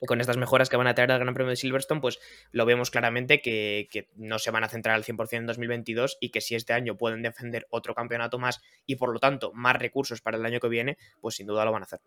Y 0.00 0.06
con 0.06 0.20
estas 0.20 0.36
mejoras 0.36 0.68
que 0.68 0.76
van 0.76 0.86
a 0.86 0.94
traer 0.94 1.10
al 1.10 1.20
Gran 1.20 1.32
Premio 1.32 1.50
de 1.50 1.56
Silverstone, 1.56 2.00
pues 2.00 2.18
lo 2.52 2.66
vemos 2.66 2.90
claramente 2.90 3.40
que, 3.40 4.08
no 4.16 4.38
se 4.38 4.50
van 4.50 4.62
a 4.62 4.68
centrar 4.68 4.94
al 4.94 5.04
100% 5.04 5.38
en 5.38 5.46
2022 5.46 6.18
y 6.20 6.30
que 6.30 6.42
si 6.42 6.54
este 6.54 6.74
año 6.74 6.96
pueden 6.96 7.22
defender 7.22 7.66
otro 7.70 7.94
campeonato 7.94 8.38
más 8.38 8.60
y 8.84 8.96
por 8.96 9.12
lo 9.12 9.20
tanto 9.20 9.52
más 9.54 9.76
recursos 9.76 10.20
para 10.20 10.36
el 10.36 10.44
año 10.44 10.60
que 10.60 10.68
viene, 10.68 10.98
pues 11.20 11.36
sin 11.36 11.46
duda 11.46 11.64
lo 11.64 11.72
van 11.72 11.82
a 11.82 11.86
hacer. 11.86 12.00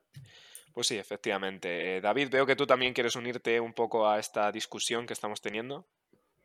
Pues 0.73 0.85
sí, 0.85 0.97
efectivamente. 0.97 1.97
Eh, 1.97 2.01
David, 2.01 2.29
veo 2.29 2.45
que 2.45 2.55
tú 2.55 2.67
también 2.67 2.93
quieres 2.93 3.15
unirte 3.15 3.59
un 3.59 3.73
poco 3.73 4.07
a 4.07 4.19
esta 4.19 4.51
discusión 4.51 5.07
que 5.07 5.13
estamos 5.13 5.41
teniendo. 5.41 5.87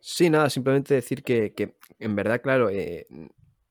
Sí, 0.00 0.30
nada, 0.30 0.48
simplemente 0.50 0.94
decir 0.94 1.22
que, 1.22 1.74
en 1.98 2.16
verdad, 2.16 2.40
claro, 2.40 2.70
eh, 2.70 3.06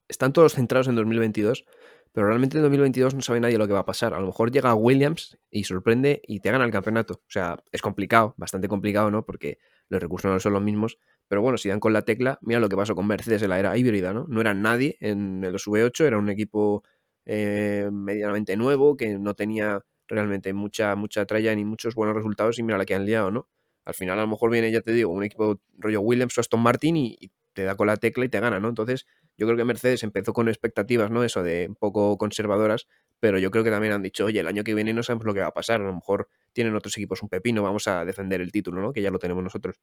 están 0.08 0.34
todos 0.34 0.54
centrados 0.54 0.88
en 0.88 0.96
2022, 0.96 1.66
pero 2.14 2.28
realmente 2.28 2.58
en 2.58 2.64
2022 2.64 3.16
no 3.16 3.22
sabe 3.22 3.40
nadie 3.40 3.58
lo 3.58 3.68
que 3.68 3.74
va 3.74 3.80
a 3.80 3.86
pasar. 3.86 4.14
A 4.14 4.20
lo 4.20 4.28
mejor 4.28 4.52
llega 4.52 4.76
Williams 4.76 5.38
y 5.50 5.64
sorprende 5.64 6.22
y 6.28 6.40
te 6.42 6.52
gana 6.52 6.64
el 6.64 6.72
campeonato. 6.72 7.16
O 7.16 7.30
sea, 7.30 7.62
es 7.72 7.82
complicado, 7.82 8.36
bastante 8.38 8.68
complicado, 8.68 9.10
¿no? 9.10 9.26
Porque 9.26 9.58
los 9.90 10.00
recursos 10.00 10.32
no 10.32 10.40
son 10.40 10.54
los 10.54 10.62
mismos. 10.62 11.00
Pero 11.28 11.42
bueno, 11.42 11.58
si 11.58 11.70
dan 11.70 11.80
con 11.80 11.92
la 11.92 12.04
tecla, 12.04 12.38
mira 12.42 12.60
lo 12.60 12.70
que 12.70 12.76
pasó 12.76 12.94
con 12.94 13.08
Mercedes 13.08 13.42
en 13.42 13.50
la 13.50 13.58
era 13.58 13.76
híbrida, 13.76 14.14
¿no? 14.14 14.28
No 14.30 14.42
era 14.42 14.54
nadie 14.54 14.96
en 15.00 15.42
los 15.52 15.68
V8, 15.68 16.06
era 16.06 16.20
un 16.20 16.30
equipo 16.30 16.84
eh, 17.26 17.90
medianamente 17.92 18.56
nuevo 18.58 18.96
que 18.96 19.18
no 19.18 19.34
tenía 19.34 19.84
realmente 20.08 20.54
mucha, 20.54 20.96
mucha 20.96 21.26
tralla 21.26 21.56
ni 21.56 21.66
muchos 21.66 21.96
buenos 21.96 22.16
resultados 22.16 22.60
y 22.60 22.64
mira 22.64 22.78
la 22.78 22.86
que 22.86 22.94
han 22.94 23.06
liado, 23.06 23.32
¿no? 23.32 23.50
Al 23.86 23.96
final 23.96 24.20
a 24.20 24.22
lo 24.22 24.28
mejor 24.28 24.52
viene, 24.52 24.72
ya 24.72 24.82
te 24.82 24.92
digo, 24.92 25.12
un 25.12 25.24
equipo 25.24 25.60
rollo 25.80 26.02
Williams 26.02 26.38
o 26.38 26.42
Aston 26.42 26.62
Martin 26.62 26.96
y 26.96 27.32
te 27.54 27.64
da 27.64 27.76
con 27.76 27.88
la 27.88 27.98
tecla 27.98 28.26
y 28.26 28.30
te 28.30 28.40
gana, 28.40 28.60
¿no? 28.60 28.70
Entonces 28.70 29.08
yo 29.38 29.48
creo 29.48 29.58
que 29.58 29.66
Mercedes 29.66 30.04
empezó 30.04 30.34
con 30.34 30.48
expectativas, 30.48 31.12
¿no? 31.12 31.24
Eso 31.24 31.44
de 31.44 31.68
un 31.70 31.76
poco 31.76 32.18
conservadoras, 32.18 32.88
pero 33.20 33.40
yo 33.40 33.52
creo 33.52 33.64
que 33.64 33.72
también 33.72 33.94
han 33.94 34.02
dicho, 34.02 34.26
oye, 34.26 34.40
el 34.40 34.48
año 34.48 34.64
que 34.64 34.74
viene 34.76 34.94
no 34.94 35.04
sabemos 35.04 35.26
lo 35.26 35.34
que 35.34 35.42
va 35.42 35.48
a 35.48 35.54
pasar, 35.54 35.82
a 35.82 35.86
lo 35.86 35.94
mejor 35.94 36.30
tienen 36.54 36.76
otros 36.76 36.98
equipos 36.98 37.24
un 37.24 37.30
pepino, 37.30 37.64
vamos 37.64 37.88
a 37.88 38.06
defender 38.06 38.42
el 38.42 38.52
título, 38.52 38.82
¿no? 38.82 38.94
Que 38.94 39.02
ya 39.02 39.12
lo 39.12 39.20
tenemos 39.20 39.44
nosotros. 39.44 39.78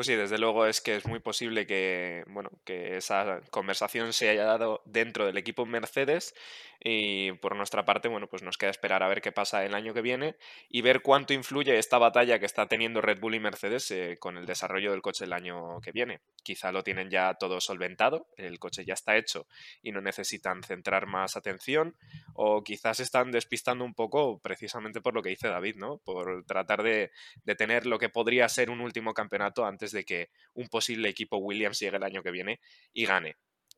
Pues 0.00 0.06
sí, 0.06 0.14
desde 0.14 0.38
luego 0.38 0.64
es 0.64 0.80
que 0.80 0.96
es 0.96 1.04
muy 1.04 1.18
posible 1.18 1.66
que, 1.66 2.24
bueno, 2.28 2.48
que 2.64 2.96
esa 2.96 3.42
conversación 3.50 4.14
se 4.14 4.30
haya 4.30 4.44
dado 4.44 4.80
dentro 4.86 5.26
del 5.26 5.36
equipo 5.36 5.66
Mercedes 5.66 6.34
y 6.82 7.32
por 7.32 7.54
nuestra 7.54 7.84
parte, 7.84 8.08
bueno, 8.08 8.26
pues 8.26 8.42
nos 8.42 8.56
queda 8.56 8.70
esperar 8.70 9.02
a 9.02 9.08
ver 9.08 9.20
qué 9.20 9.32
pasa 9.32 9.66
el 9.66 9.74
año 9.74 9.92
que 9.92 10.00
viene 10.00 10.36
y 10.70 10.80
ver 10.80 11.02
cuánto 11.02 11.34
influye 11.34 11.76
esta 11.78 11.98
batalla 11.98 12.38
que 12.38 12.46
está 12.46 12.66
teniendo 12.66 13.02
Red 13.02 13.20
Bull 13.20 13.34
y 13.34 13.40
Mercedes 13.40 13.90
eh, 13.90 14.16
con 14.18 14.38
el 14.38 14.46
desarrollo 14.46 14.92
del 14.92 15.02
coche 15.02 15.26
el 15.26 15.34
año 15.34 15.78
que 15.82 15.92
viene. 15.92 16.20
Quizá 16.42 16.72
lo 16.72 16.82
tienen 16.82 17.10
ya 17.10 17.34
todo 17.34 17.60
solventado, 17.60 18.26
el 18.38 18.58
coche 18.58 18.86
ya 18.86 18.94
está 18.94 19.18
hecho 19.18 19.46
y 19.82 19.92
no 19.92 20.00
necesitan 20.00 20.62
centrar 20.62 21.06
más 21.06 21.36
atención 21.36 21.94
o 22.32 22.64
quizás 22.64 23.00
están 23.00 23.30
despistando 23.30 23.84
un 23.84 23.92
poco 23.92 24.38
precisamente 24.38 25.02
por 25.02 25.12
lo 25.12 25.22
que 25.22 25.28
dice 25.28 25.48
David, 25.48 25.76
¿no? 25.76 25.98
Por 25.98 26.46
tratar 26.46 26.82
de, 26.82 27.10
de 27.44 27.54
tener 27.54 27.84
lo 27.84 27.98
que 27.98 28.08
podría 28.08 28.48
ser 28.48 28.70
un 28.70 28.80
último 28.80 29.12
campeonato 29.12 29.66
antes 29.66 29.89
de 29.92 30.04
que 30.04 30.30
un 30.54 30.68
posible 30.68 31.08
equipo 31.08 31.38
Williams 31.38 31.78
llegue 31.78 31.96
el 31.96 32.02
año 32.02 32.22
que 32.22 32.30
viene 32.30 32.60
y 32.92 33.06
gane. 33.06 33.36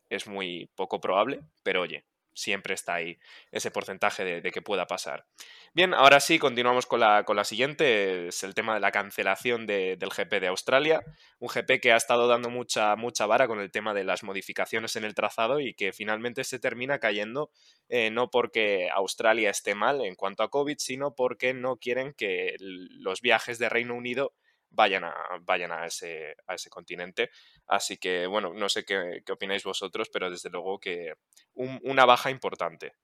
Es 0.08 0.26
muy 0.26 0.70
poco 0.74 1.00
probable, 1.00 1.40
pero 1.62 1.82
oye, 1.82 2.04
siempre 2.34 2.74
está 2.74 2.94
ahí 2.94 3.18
ese 3.50 3.70
porcentaje 3.70 4.40
de, 4.40 4.52
que 4.52 4.62
pueda 4.62 4.86
pasar. 4.86 5.26
Bien, 5.74 5.94
ahora 5.94 6.20
sí, 6.20 6.38
continuamos 6.38 6.86
con 6.86 7.00
la, 7.00 7.24
con 7.24 7.36
la 7.36 7.44
siguiente, 7.44 8.28
es 8.28 8.42
el 8.42 8.54
tema 8.54 8.74
de 8.74 8.80
la 8.80 8.92
cancelación 8.92 9.66
del 9.66 9.98
GP 9.98 10.40
de 10.40 10.48
Australia, 10.48 11.02
un 11.38 11.48
GP 11.48 11.80
que 11.80 11.92
ha 11.92 11.96
estado 11.96 12.28
dando 12.28 12.50
mucha, 12.50 12.94
mucha 12.96 13.26
vara 13.26 13.46
con 13.46 13.60
el 13.60 13.70
tema 13.70 13.94
de 13.94 14.04
las 14.04 14.22
modificaciones 14.22 14.96
en 14.96 15.04
el 15.04 15.14
trazado 15.14 15.60
y 15.60 15.74
que 15.74 15.92
finalmente 15.92 16.44
se 16.44 16.58
termina 16.58 16.98
cayendo 16.98 17.50
eh, 17.88 18.10
no 18.10 18.30
porque 18.30 18.88
Australia 18.92 19.50
esté 19.50 19.74
mal 19.74 20.04
en 20.04 20.14
cuanto 20.14 20.42
a 20.42 20.50
COVID, 20.50 20.76
sino 20.78 21.14
porque 21.14 21.54
no 21.54 21.76
quieren 21.76 22.14
que 22.14 22.56
los 22.58 23.20
viajes 23.20 23.58
de 23.58 23.68
Reino 23.68 23.94
Unido 23.94 24.34
vayan 24.72 25.04
a, 25.04 25.14
vayan 25.42 25.72
a, 25.72 25.86
ese, 25.86 26.36
a 26.46 26.54
ese 26.54 26.70
continente. 26.70 27.30
Así 27.66 27.96
que, 27.96 28.26
bueno, 28.26 28.52
no 28.52 28.68
sé 28.68 28.84
qué, 28.84 29.22
opináis 29.30 29.64
vosotros, 29.64 30.08
pero 30.12 30.30
desde 30.30 30.50
luego 30.50 30.78
que 30.78 31.14
una 31.54 32.04
baja 32.04 32.30
importante. 32.30 32.94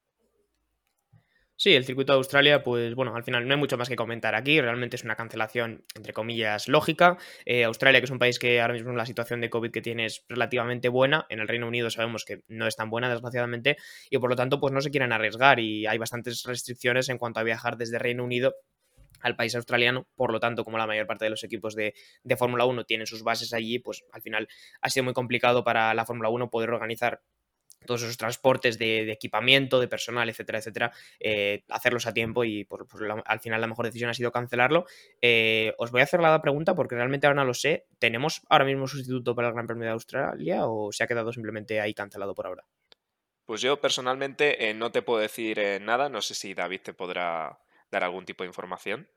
Sí, 1.61 1.75
el 1.75 1.85
circuito 1.85 2.13
de 2.13 2.19
Australia, 2.19 2.63
pues 2.63 2.95
bueno, 2.95 3.17
al 3.17 3.25
final 3.25 3.49
no 3.49 3.53
hay 3.53 3.59
mucho 3.59 3.77
más 3.77 3.89
que 3.89 3.97
comentar 3.97 4.37
aquí. 4.37 4.61
Realmente 4.61 4.95
es 4.95 5.03
una 5.03 5.17
cancelación, 5.17 5.85
entre 5.97 6.13
comillas, 6.13 6.69
lógica. 6.69 7.19
Eh, 7.45 7.65
Australia, 7.65 8.01
que 8.01 8.05
es 8.05 8.13
un 8.13 8.21
país 8.21 8.39
que 8.39 8.61
ahora 8.61 8.75
mismo 8.75 8.93
la 8.93 9.05
situación 9.05 9.41
de 9.41 9.51
COVID 9.51 9.73
que 9.73 9.81
tiene 9.83 10.05
es 10.05 10.25
relativamente 10.29 10.89
buena. 10.89 11.27
En 11.29 11.41
el 11.41 11.49
Reino 11.49 11.67
Unido 11.67 11.91
sabemos 11.91 12.25
que 12.25 12.45
no 12.47 12.69
es 12.69 12.77
tan 12.77 12.91
buena, 12.91 13.11
desgraciadamente, 13.11 13.77
y 14.09 14.19
por 14.19 14.31
lo 14.31 14.37
tanto, 14.37 14.61
pues 14.61 14.73
no 14.73 14.81
se 14.81 14.93
quieren 14.93 15.13
arriesgar. 15.13 15.59
Y 15.59 15.85
hay 15.89 15.99
bastantes 15.99 16.45
restricciones 16.45 17.09
en 17.09 17.19
cuanto 17.19 17.41
a 17.41 17.43
viajar 17.43 17.77
desde 17.77 17.99
Reino 17.99 18.23
Unido 18.23 18.55
al 19.21 19.37
país 19.37 19.55
australiano, 19.55 20.07
por 20.15 20.33
lo 20.33 20.41
tanto, 20.41 20.65
como 20.65 20.79
la 20.79 20.87
mayor 20.87 21.07
parte 21.07 21.25
de 21.25 21.31
los 21.31 21.45
equipos 21.45 21.75
de, 21.75 21.95
Fórmula 22.37 22.65
1 22.65 22.85
tienen 22.85 23.07
sus 23.07 23.23
bases 23.23 23.53
allí, 23.53 23.79
pues 23.79 24.05
al 24.13 24.23
final 24.23 24.49
ha 24.81 24.91
sido 24.91 25.05
muy 25.05 25.13
complicado 25.13 25.65
para 25.65 25.93
la 25.95 26.05
Fórmula 26.05 26.29
1 26.29 26.51
poder 26.51 26.71
organizar 26.71 27.21
todos 27.87 28.03
esos 28.03 28.17
transportes 28.17 28.79
de, 28.79 29.11
equipamiento, 29.13 29.81
de 29.81 29.89
personal, 29.89 30.29
etcétera, 30.29 30.59
etcétera, 30.59 30.93
eh, 31.21 31.65
hacerlos 31.69 32.07
a 32.07 32.13
tiempo 32.13 32.45
y 32.45 32.65
por, 32.65 32.87
al 33.25 33.41
final 33.41 33.61
la 33.61 33.67
mejor 33.67 33.87
decisión 33.87 34.11
ha 34.11 34.15
sido 34.15 34.33
cancelarlo. 34.33 34.87
Eh, 35.21 35.75
os 35.79 35.91
voy 35.91 36.01
a 36.01 36.05
hacer 36.05 36.21
la 36.21 36.41
pregunta 36.43 36.75
porque 36.75 36.97
realmente 36.97 37.27
ahora 37.27 37.43
no 37.43 37.47
lo 37.47 37.55
sé. 37.55 37.87
¿Tenemos 37.99 38.43
ahora 38.49 38.65
mismo 38.65 38.87
sustituto 38.87 39.35
para 39.35 39.49
el 39.49 39.55
Gran 39.55 39.67
Premio 39.67 39.85
de 39.85 39.93
Australia 39.93 40.67
o 40.67 40.93
se 40.93 41.05
ha 41.05 41.07
quedado 41.07 41.33
simplemente 41.33 41.81
ahí 41.81 41.95
cancelado 41.95 42.35
por 42.35 42.47
ahora? 42.47 42.65
Pues 43.45 43.63
yo 43.63 43.81
personalmente 43.81 44.69
eh, 44.69 44.75
no 44.75 44.93
te 44.93 45.03
puedo 45.03 45.21
decir 45.21 45.59
nada, 45.81 46.09
no 46.09 46.21
sé 46.21 46.35
si 46.35 46.53
David 46.53 46.81
te 46.83 46.93
podrá 46.93 47.59
dar 47.91 48.05
algún 48.05 48.25
tipo 48.25 48.45
de 48.45 48.49
información? 48.49 49.09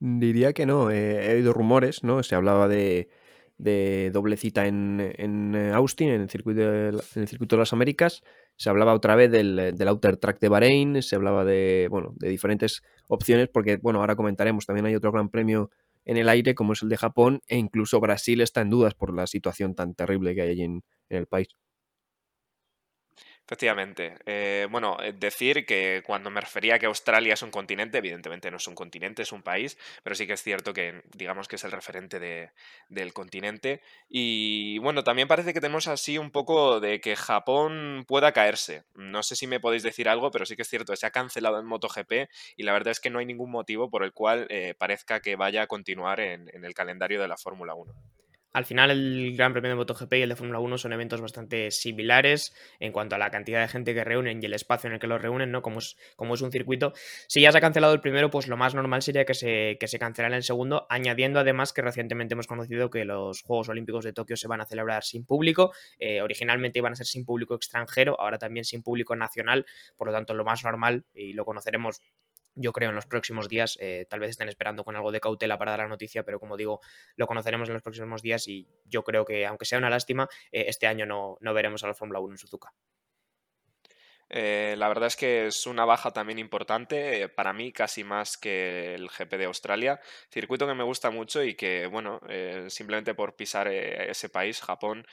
Diría 0.00 0.52
que 0.52 0.66
no, 0.66 0.90
he 0.90 1.34
oído 1.34 1.52
rumores, 1.52 2.04
¿no? 2.04 2.22
Se 2.22 2.34
hablaba 2.34 2.68
de, 2.68 3.08
de 3.58 4.10
doble 4.12 4.36
cita 4.36 4.66
en, 4.66 5.12
en, 5.16 5.54
eh, 5.54 5.72
Austin, 5.72 6.10
en 6.10 6.22
el, 6.22 6.30
circuito 6.30 6.60
de, 6.60 6.88
en 6.88 7.22
el 7.22 7.28
circuito 7.28 7.56
de 7.56 7.60
las 7.60 7.72
Américas. 7.72 8.22
Se 8.56 8.70
hablaba 8.70 8.94
otra 8.94 9.16
vez 9.16 9.30
del, 9.30 9.74
del, 9.76 9.88
Outer 9.88 10.16
Track 10.16 10.38
de 10.40 10.48
Bahrein, 10.48 11.02
se 11.02 11.16
hablaba 11.16 11.44
de, 11.44 11.88
bueno, 11.90 12.14
de 12.16 12.28
diferentes 12.28 12.82
opciones, 13.08 13.48
porque, 13.48 13.76
bueno, 13.76 14.00
ahora 14.00 14.16
comentaremos, 14.16 14.66
también 14.66 14.86
hay 14.86 14.94
otro 14.94 15.12
gran 15.12 15.28
premio 15.28 15.70
en 16.04 16.16
el 16.16 16.28
aire, 16.28 16.54
como 16.54 16.72
es 16.72 16.82
el 16.82 16.88
de 16.88 16.96
Japón, 16.96 17.42
e 17.48 17.58
incluso 17.58 18.00
Brasil 18.00 18.40
está 18.40 18.62
en 18.62 18.70
dudas 18.70 18.94
por 18.94 19.14
la 19.14 19.26
situación 19.26 19.74
tan 19.74 19.94
terrible 19.94 20.34
que 20.34 20.42
hay 20.42 20.50
allí 20.50 20.62
en 20.62 20.82
el 21.10 21.26
país. 21.26 21.48
Efectivamente. 23.48 24.18
Eh, 24.26 24.66
bueno, 24.70 24.98
eh, 25.00 25.14
decir 25.14 25.64
que 25.64 26.02
cuando 26.04 26.28
me 26.28 26.42
refería 26.42 26.74
a 26.74 26.78
que 26.78 26.84
Australia 26.84 27.32
es 27.32 27.40
un 27.40 27.50
continente, 27.50 27.96
evidentemente 27.96 28.50
no 28.50 28.58
es 28.58 28.66
un 28.66 28.74
continente, 28.74 29.22
es 29.22 29.32
un 29.32 29.42
país, 29.42 29.78
pero 30.02 30.14
sí 30.14 30.26
que 30.26 30.34
es 30.34 30.42
cierto 30.42 30.74
que 30.74 31.02
digamos 31.14 31.48
que 31.48 31.56
es 31.56 31.64
el 31.64 31.72
referente 31.72 32.20
de, 32.20 32.50
del 32.90 33.14
continente. 33.14 33.80
Y 34.06 34.76
bueno, 34.80 35.02
también 35.02 35.28
parece 35.28 35.54
que 35.54 35.62
tenemos 35.62 35.88
así 35.88 36.18
un 36.18 36.30
poco 36.30 36.78
de 36.80 37.00
que 37.00 37.16
Japón 37.16 38.04
pueda 38.06 38.32
caerse. 38.32 38.84
No 38.94 39.22
sé 39.22 39.34
si 39.34 39.46
me 39.46 39.60
podéis 39.60 39.82
decir 39.82 40.10
algo, 40.10 40.30
pero 40.30 40.44
sí 40.44 40.54
que 40.54 40.62
es 40.62 40.68
cierto, 40.68 40.94
se 40.94 41.06
ha 41.06 41.10
cancelado 41.10 41.58
en 41.58 41.64
MotoGP 41.64 42.28
y 42.58 42.64
la 42.64 42.74
verdad 42.74 42.90
es 42.90 43.00
que 43.00 43.08
no 43.08 43.18
hay 43.18 43.24
ningún 43.24 43.50
motivo 43.50 43.88
por 43.88 44.04
el 44.04 44.12
cual 44.12 44.46
eh, 44.50 44.74
parezca 44.78 45.20
que 45.20 45.36
vaya 45.36 45.62
a 45.62 45.66
continuar 45.68 46.20
en, 46.20 46.50
en 46.52 46.66
el 46.66 46.74
calendario 46.74 47.18
de 47.18 47.28
la 47.28 47.38
Fórmula 47.38 47.74
1. 47.74 47.94
Al 48.52 48.64
final, 48.64 48.90
el 48.90 49.36
Gran 49.36 49.52
Premio 49.52 49.70
de 49.70 49.76
MotoGP 49.76 50.12
y 50.14 50.22
el 50.22 50.30
de 50.30 50.36
Fórmula 50.36 50.58
1 50.58 50.78
son 50.78 50.92
eventos 50.92 51.20
bastante 51.20 51.70
similares 51.70 52.54
en 52.80 52.92
cuanto 52.92 53.14
a 53.14 53.18
la 53.18 53.30
cantidad 53.30 53.60
de 53.60 53.68
gente 53.68 53.94
que 53.94 54.04
reúnen 54.04 54.42
y 54.42 54.46
el 54.46 54.54
espacio 54.54 54.88
en 54.88 54.94
el 54.94 55.00
que 55.00 55.06
los 55.06 55.20
reúnen, 55.20 55.50
¿no? 55.52 55.60
Como 55.60 55.80
es, 55.80 55.96
como 56.16 56.34
es 56.34 56.40
un 56.40 56.50
circuito. 56.50 56.92
Si 57.26 57.42
ya 57.42 57.52
se 57.52 57.58
ha 57.58 57.60
cancelado 57.60 57.92
el 57.92 58.00
primero, 58.00 58.30
pues 58.30 58.48
lo 58.48 58.56
más 58.56 58.74
normal 58.74 59.02
sería 59.02 59.24
que 59.24 59.34
se, 59.34 59.76
que 59.78 59.86
se 59.86 59.98
cancelara 59.98 60.36
el 60.36 60.42
segundo, 60.42 60.86
añadiendo 60.88 61.40
además 61.40 61.72
que 61.72 61.82
recientemente 61.82 62.34
hemos 62.34 62.46
conocido 62.46 62.90
que 62.90 63.04
los 63.04 63.42
Juegos 63.42 63.68
Olímpicos 63.68 64.04
de 64.04 64.12
Tokio 64.12 64.36
se 64.36 64.48
van 64.48 64.60
a 64.60 64.66
celebrar 64.66 65.04
sin 65.04 65.26
público. 65.26 65.72
Eh, 65.98 66.22
originalmente 66.22 66.78
iban 66.78 66.92
a 66.92 66.96
ser 66.96 67.06
sin 67.06 67.24
público 67.24 67.54
extranjero, 67.54 68.18
ahora 68.18 68.38
también 68.38 68.64
sin 68.64 68.82
público 68.82 69.14
nacional. 69.14 69.66
Por 69.96 70.08
lo 70.08 70.14
tanto, 70.14 70.32
lo 70.32 70.44
más 70.44 70.64
normal, 70.64 71.04
y 71.14 71.34
lo 71.34 71.44
conoceremos 71.44 72.00
yo 72.58 72.72
creo 72.72 72.90
en 72.90 72.96
los 72.96 73.06
próximos 73.06 73.48
días. 73.48 73.78
Eh, 73.80 74.06
tal 74.08 74.20
vez 74.20 74.30
estén 74.30 74.48
esperando 74.48 74.84
con 74.84 74.96
algo 74.96 75.12
de 75.12 75.20
cautela 75.20 75.58
para 75.58 75.72
dar 75.72 75.80
la 75.80 75.88
noticia, 75.88 76.24
pero 76.24 76.40
como 76.40 76.56
digo, 76.56 76.80
lo 77.16 77.26
conoceremos 77.26 77.68
en 77.68 77.74
los 77.74 77.82
próximos 77.82 78.22
días 78.22 78.48
y 78.48 78.68
yo 78.84 79.04
creo 79.04 79.24
que, 79.24 79.46
aunque 79.46 79.64
sea 79.64 79.78
una 79.78 79.90
lástima, 79.90 80.28
eh, 80.52 80.66
este 80.68 80.86
año 80.86 81.06
no, 81.06 81.38
no 81.40 81.54
veremos 81.54 81.84
a 81.84 81.86
la 81.86 81.94
Fórmula 81.94 82.20
1 82.20 82.34
en 82.34 82.38
Suzuka. 82.38 82.74
Eh, 84.30 84.74
la 84.78 84.88
verdad 84.88 85.06
es 85.06 85.16
que 85.16 85.46
es 85.46 85.66
una 85.66 85.84
baja 85.84 86.10
también 86.12 86.38
importante, 86.38 87.22
eh, 87.22 87.28
para 87.28 87.52
mí 87.52 87.72
casi 87.72 88.04
más 88.04 88.36
que 88.36 88.94
el 88.94 89.08
GP 89.08 89.38
de 89.38 89.46
Australia. 89.46 90.00
Circuito 90.30 90.66
que 90.66 90.74
me 90.74 90.84
gusta 90.84 91.10
mucho 91.10 91.42
y 91.42 91.54
que, 91.54 91.86
bueno, 91.86 92.20
eh, 92.28 92.66
simplemente 92.68 93.14
por 93.14 93.36
pisar 93.36 93.68
ese 93.68 94.28
país, 94.28 94.60
Japón, 94.60 95.06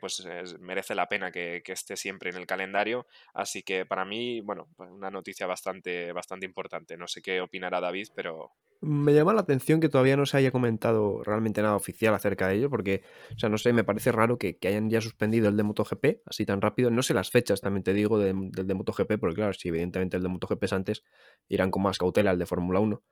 pues 0.00 0.24
merece 0.60 0.94
la 0.94 1.08
pena 1.08 1.30
que, 1.30 1.62
que, 1.64 1.72
esté 1.72 1.96
siempre 1.96 2.30
en 2.30 2.36
el 2.36 2.46
calendario. 2.46 3.06
Así 3.34 3.62
que 3.62 3.86
para 3.86 4.04
mí, 4.04 4.40
bueno, 4.40 4.68
pues 4.76 4.90
una 4.90 5.10
noticia 5.10 5.46
bastante, 5.46 6.12
bastante 6.12 6.46
importante. 6.46 6.96
No 6.96 7.06
sé 7.08 7.20
qué 7.22 7.40
opinará 7.40 7.80
David, 7.80 8.08
pero, 8.14 8.52
me 8.80 9.14
llama 9.14 9.32
la 9.32 9.40
atención 9.40 9.80
que 9.80 9.88
todavía 9.88 10.16
no 10.16 10.26
se 10.26 10.36
haya 10.36 10.50
comentado 10.50 11.22
realmente 11.24 11.62
nada 11.62 11.76
oficial 11.76 12.14
acerca 12.14 12.48
de 12.48 12.56
ello, 12.56 12.70
porque, 12.70 13.02
o 13.34 13.38
sea, 13.38 13.48
no 13.48 13.58
sé, 13.58 13.72
me 13.72 13.84
parece 13.84 14.12
raro 14.12 14.38
que, 14.38 14.58
hayan 14.64 14.90
ya 14.90 15.00
suspendido 15.00 15.48
el 15.48 15.56
de 15.56 15.62
MotoGP 15.62 16.22
así 16.26 16.44
tan 16.46 16.60
rápido. 16.60 16.90
No 16.90 17.02
sé 17.02 17.14
las 17.14 17.30
fechas, 17.30 17.60
también 17.60 17.82
te 17.82 17.94
digo, 17.94 18.18
del 18.18 18.50
de 18.52 18.74
MotoGP, 18.74 19.18
porque 19.18 19.36
claro, 19.36 19.52
si 19.54 19.68
evidentemente 19.68 20.16
el 20.16 20.22
de 20.22 20.28
MotoGP 20.28 20.64
es 20.64 20.72
antes, 20.72 21.04
irán 21.48 21.70
con 21.70 21.82
más 21.82 21.98
cautela 21.98 22.30
el 22.30 22.38
de 22.38 22.46
Fórmula 22.46 22.80
1. 22.80 23.02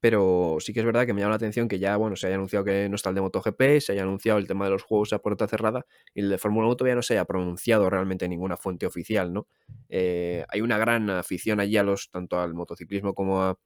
Pero 0.00 0.56
sí 0.60 0.72
que 0.72 0.80
es 0.80 0.86
verdad 0.86 1.04
que 1.04 1.12
me 1.12 1.20
llama 1.20 1.30
la 1.30 1.36
atención 1.36 1.68
que 1.68 1.78
ya, 1.78 1.96
bueno, 1.98 2.16
se 2.16 2.26
haya 2.26 2.36
anunciado 2.36 2.64
que 2.64 2.88
no 2.88 2.96
está 2.96 3.10
el 3.10 3.16
de 3.16 3.20
MotoGP, 3.20 3.80
se 3.80 3.92
haya 3.92 4.02
anunciado 4.02 4.38
el 4.38 4.46
tema 4.46 4.64
de 4.64 4.70
los 4.70 4.82
juegos 4.82 5.12
a 5.12 5.18
puerta 5.18 5.46
cerrada 5.46 5.84
y 6.14 6.20
el 6.20 6.30
de 6.30 6.38
Fórmula 6.38 6.66
1 6.68 6.76
todavía 6.76 6.94
no 6.94 7.02
se 7.02 7.14
haya 7.14 7.26
pronunciado 7.26 7.90
realmente 7.90 8.24
en 8.24 8.30
ninguna 8.30 8.56
fuente 8.56 8.86
oficial, 8.86 9.30
¿no? 9.34 9.46
Eh, 9.90 10.46
hay 10.48 10.62
una 10.62 10.78
gran 10.78 11.10
afición 11.10 11.60
allí 11.60 11.76
a 11.76 11.82
los, 11.82 12.10
tanto 12.10 12.40
al 12.40 12.54
motociclismo 12.54 13.14
como 13.14 13.42
a, 13.42 13.58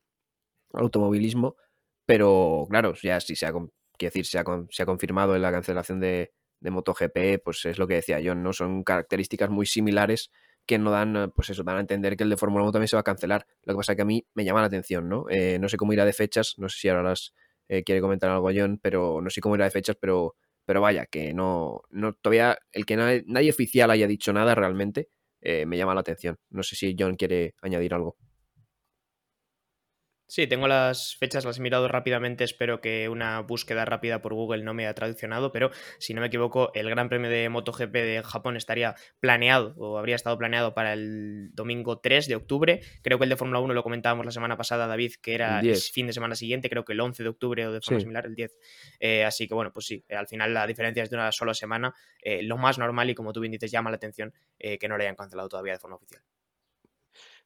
automovilismo, 0.74 1.56
pero 2.06 2.66
claro, 2.70 2.94
ya 3.02 3.20
si 3.20 3.36
se 3.36 3.46
ha, 3.46 3.52
decir, 3.98 4.26
se 4.26 4.38
ha, 4.38 4.44
se 4.70 4.82
ha 4.82 4.86
confirmado 4.86 5.36
en 5.36 5.42
la 5.42 5.52
cancelación 5.52 6.00
de, 6.00 6.32
de 6.60 6.70
MotoGP, 6.70 7.42
pues 7.44 7.64
es 7.66 7.78
lo 7.78 7.86
que 7.86 7.94
decía 7.94 8.20
yo, 8.20 8.34
¿no? 8.34 8.52
Son 8.52 8.84
características 8.84 9.50
muy 9.50 9.66
similares 9.66 10.30
que 10.66 10.78
no 10.78 10.90
dan, 10.90 11.32
pues 11.34 11.50
eso, 11.50 11.62
dan 11.62 11.76
a 11.76 11.80
entender 11.80 12.16
que 12.16 12.24
el 12.24 12.30
de 12.30 12.36
Fórmula 12.36 12.64
1 12.64 12.72
también 12.72 12.88
se 12.88 12.96
va 12.96 13.00
a 13.00 13.04
cancelar. 13.04 13.46
Lo 13.64 13.74
que 13.74 13.78
pasa 13.78 13.92
es 13.92 13.96
que 13.96 14.02
a 14.02 14.06
mí 14.06 14.26
me 14.34 14.44
llama 14.44 14.60
la 14.60 14.66
atención, 14.66 15.08
¿no? 15.08 15.26
Eh, 15.28 15.58
no 15.58 15.68
sé 15.68 15.76
cómo 15.76 15.92
irá 15.92 16.04
de 16.04 16.12
fechas, 16.12 16.54
no 16.58 16.68
sé 16.68 16.78
si 16.78 16.88
ahora 16.88 17.02
las 17.02 17.34
eh, 17.68 17.84
quiere 17.84 18.00
comentar 18.00 18.30
algo 18.30 18.50
John, 18.54 18.78
pero 18.82 19.20
no 19.20 19.30
sé 19.30 19.40
cómo 19.40 19.54
irá 19.56 19.64
de 19.64 19.70
fechas, 19.70 19.96
pero, 20.00 20.36
pero 20.64 20.80
vaya, 20.80 21.06
que 21.06 21.34
no, 21.34 21.82
no 21.90 22.14
todavía 22.14 22.58
el 22.72 22.86
que 22.86 22.96
nadie, 22.96 23.24
nadie 23.26 23.50
oficial 23.50 23.90
haya 23.90 24.06
dicho 24.06 24.32
nada 24.32 24.54
realmente 24.54 25.08
eh, 25.42 25.66
me 25.66 25.76
llama 25.76 25.94
la 25.94 26.00
atención. 26.00 26.38
No 26.50 26.62
sé 26.62 26.76
si 26.76 26.96
John 26.98 27.16
quiere 27.16 27.54
añadir 27.60 27.92
algo. 27.94 28.16
Sí, 30.26 30.46
tengo 30.46 30.66
las 30.68 31.16
fechas, 31.16 31.44
las 31.44 31.58
he 31.58 31.60
mirado 31.60 31.86
rápidamente, 31.86 32.44
espero 32.44 32.80
que 32.80 33.10
una 33.10 33.40
búsqueda 33.40 33.84
rápida 33.84 34.22
por 34.22 34.32
Google 34.32 34.64
no 34.64 34.72
me 34.72 34.84
haya 34.84 34.94
traduccionado, 34.94 35.52
pero 35.52 35.70
si 35.98 36.14
no 36.14 36.22
me 36.22 36.28
equivoco, 36.28 36.72
el 36.74 36.88
Gran 36.88 37.10
Premio 37.10 37.28
de 37.28 37.50
MotoGP 37.50 37.92
de 37.92 38.22
Japón 38.24 38.56
estaría 38.56 38.94
planeado 39.20 39.74
o 39.76 39.98
habría 39.98 40.16
estado 40.16 40.38
planeado 40.38 40.72
para 40.72 40.94
el 40.94 41.50
domingo 41.52 41.98
3 41.98 42.26
de 42.26 42.36
octubre. 42.36 42.80
Creo 43.02 43.18
que 43.18 43.24
el 43.24 43.30
de 43.30 43.36
Fórmula 43.36 43.60
1 43.60 43.74
lo 43.74 43.82
comentábamos 43.82 44.24
la 44.24 44.32
semana 44.32 44.56
pasada, 44.56 44.86
David, 44.86 45.12
que 45.20 45.34
era 45.34 45.60
el 45.60 45.76
fin 45.76 46.06
de 46.06 46.14
semana 46.14 46.34
siguiente, 46.34 46.70
creo 46.70 46.86
que 46.86 46.94
el 46.94 47.00
11 47.00 47.22
de 47.22 47.28
octubre 47.28 47.66
o 47.66 47.72
de 47.72 47.82
forma 47.82 48.00
similar, 48.00 48.24
el 48.24 48.34
10. 48.34 48.56
Eh, 49.00 49.24
así 49.24 49.46
que 49.46 49.52
bueno, 49.52 49.72
pues 49.72 49.86
sí, 49.86 50.04
al 50.08 50.26
final 50.26 50.54
la 50.54 50.66
diferencia 50.66 51.02
es 51.02 51.10
de 51.10 51.16
una 51.16 51.32
sola 51.32 51.52
semana. 51.52 51.94
Eh, 52.22 52.42
lo 52.42 52.56
más 52.56 52.78
normal 52.78 53.10
y 53.10 53.14
como 53.14 53.34
tú 53.34 53.40
bien 53.40 53.52
dices, 53.52 53.70
llama 53.70 53.90
la 53.90 53.96
atención 53.96 54.32
eh, 54.58 54.78
que 54.78 54.88
no 54.88 54.96
le 54.96 55.04
hayan 55.04 55.16
cancelado 55.16 55.50
todavía 55.50 55.74
de 55.74 55.78
forma 55.78 55.96
oficial. 55.96 56.22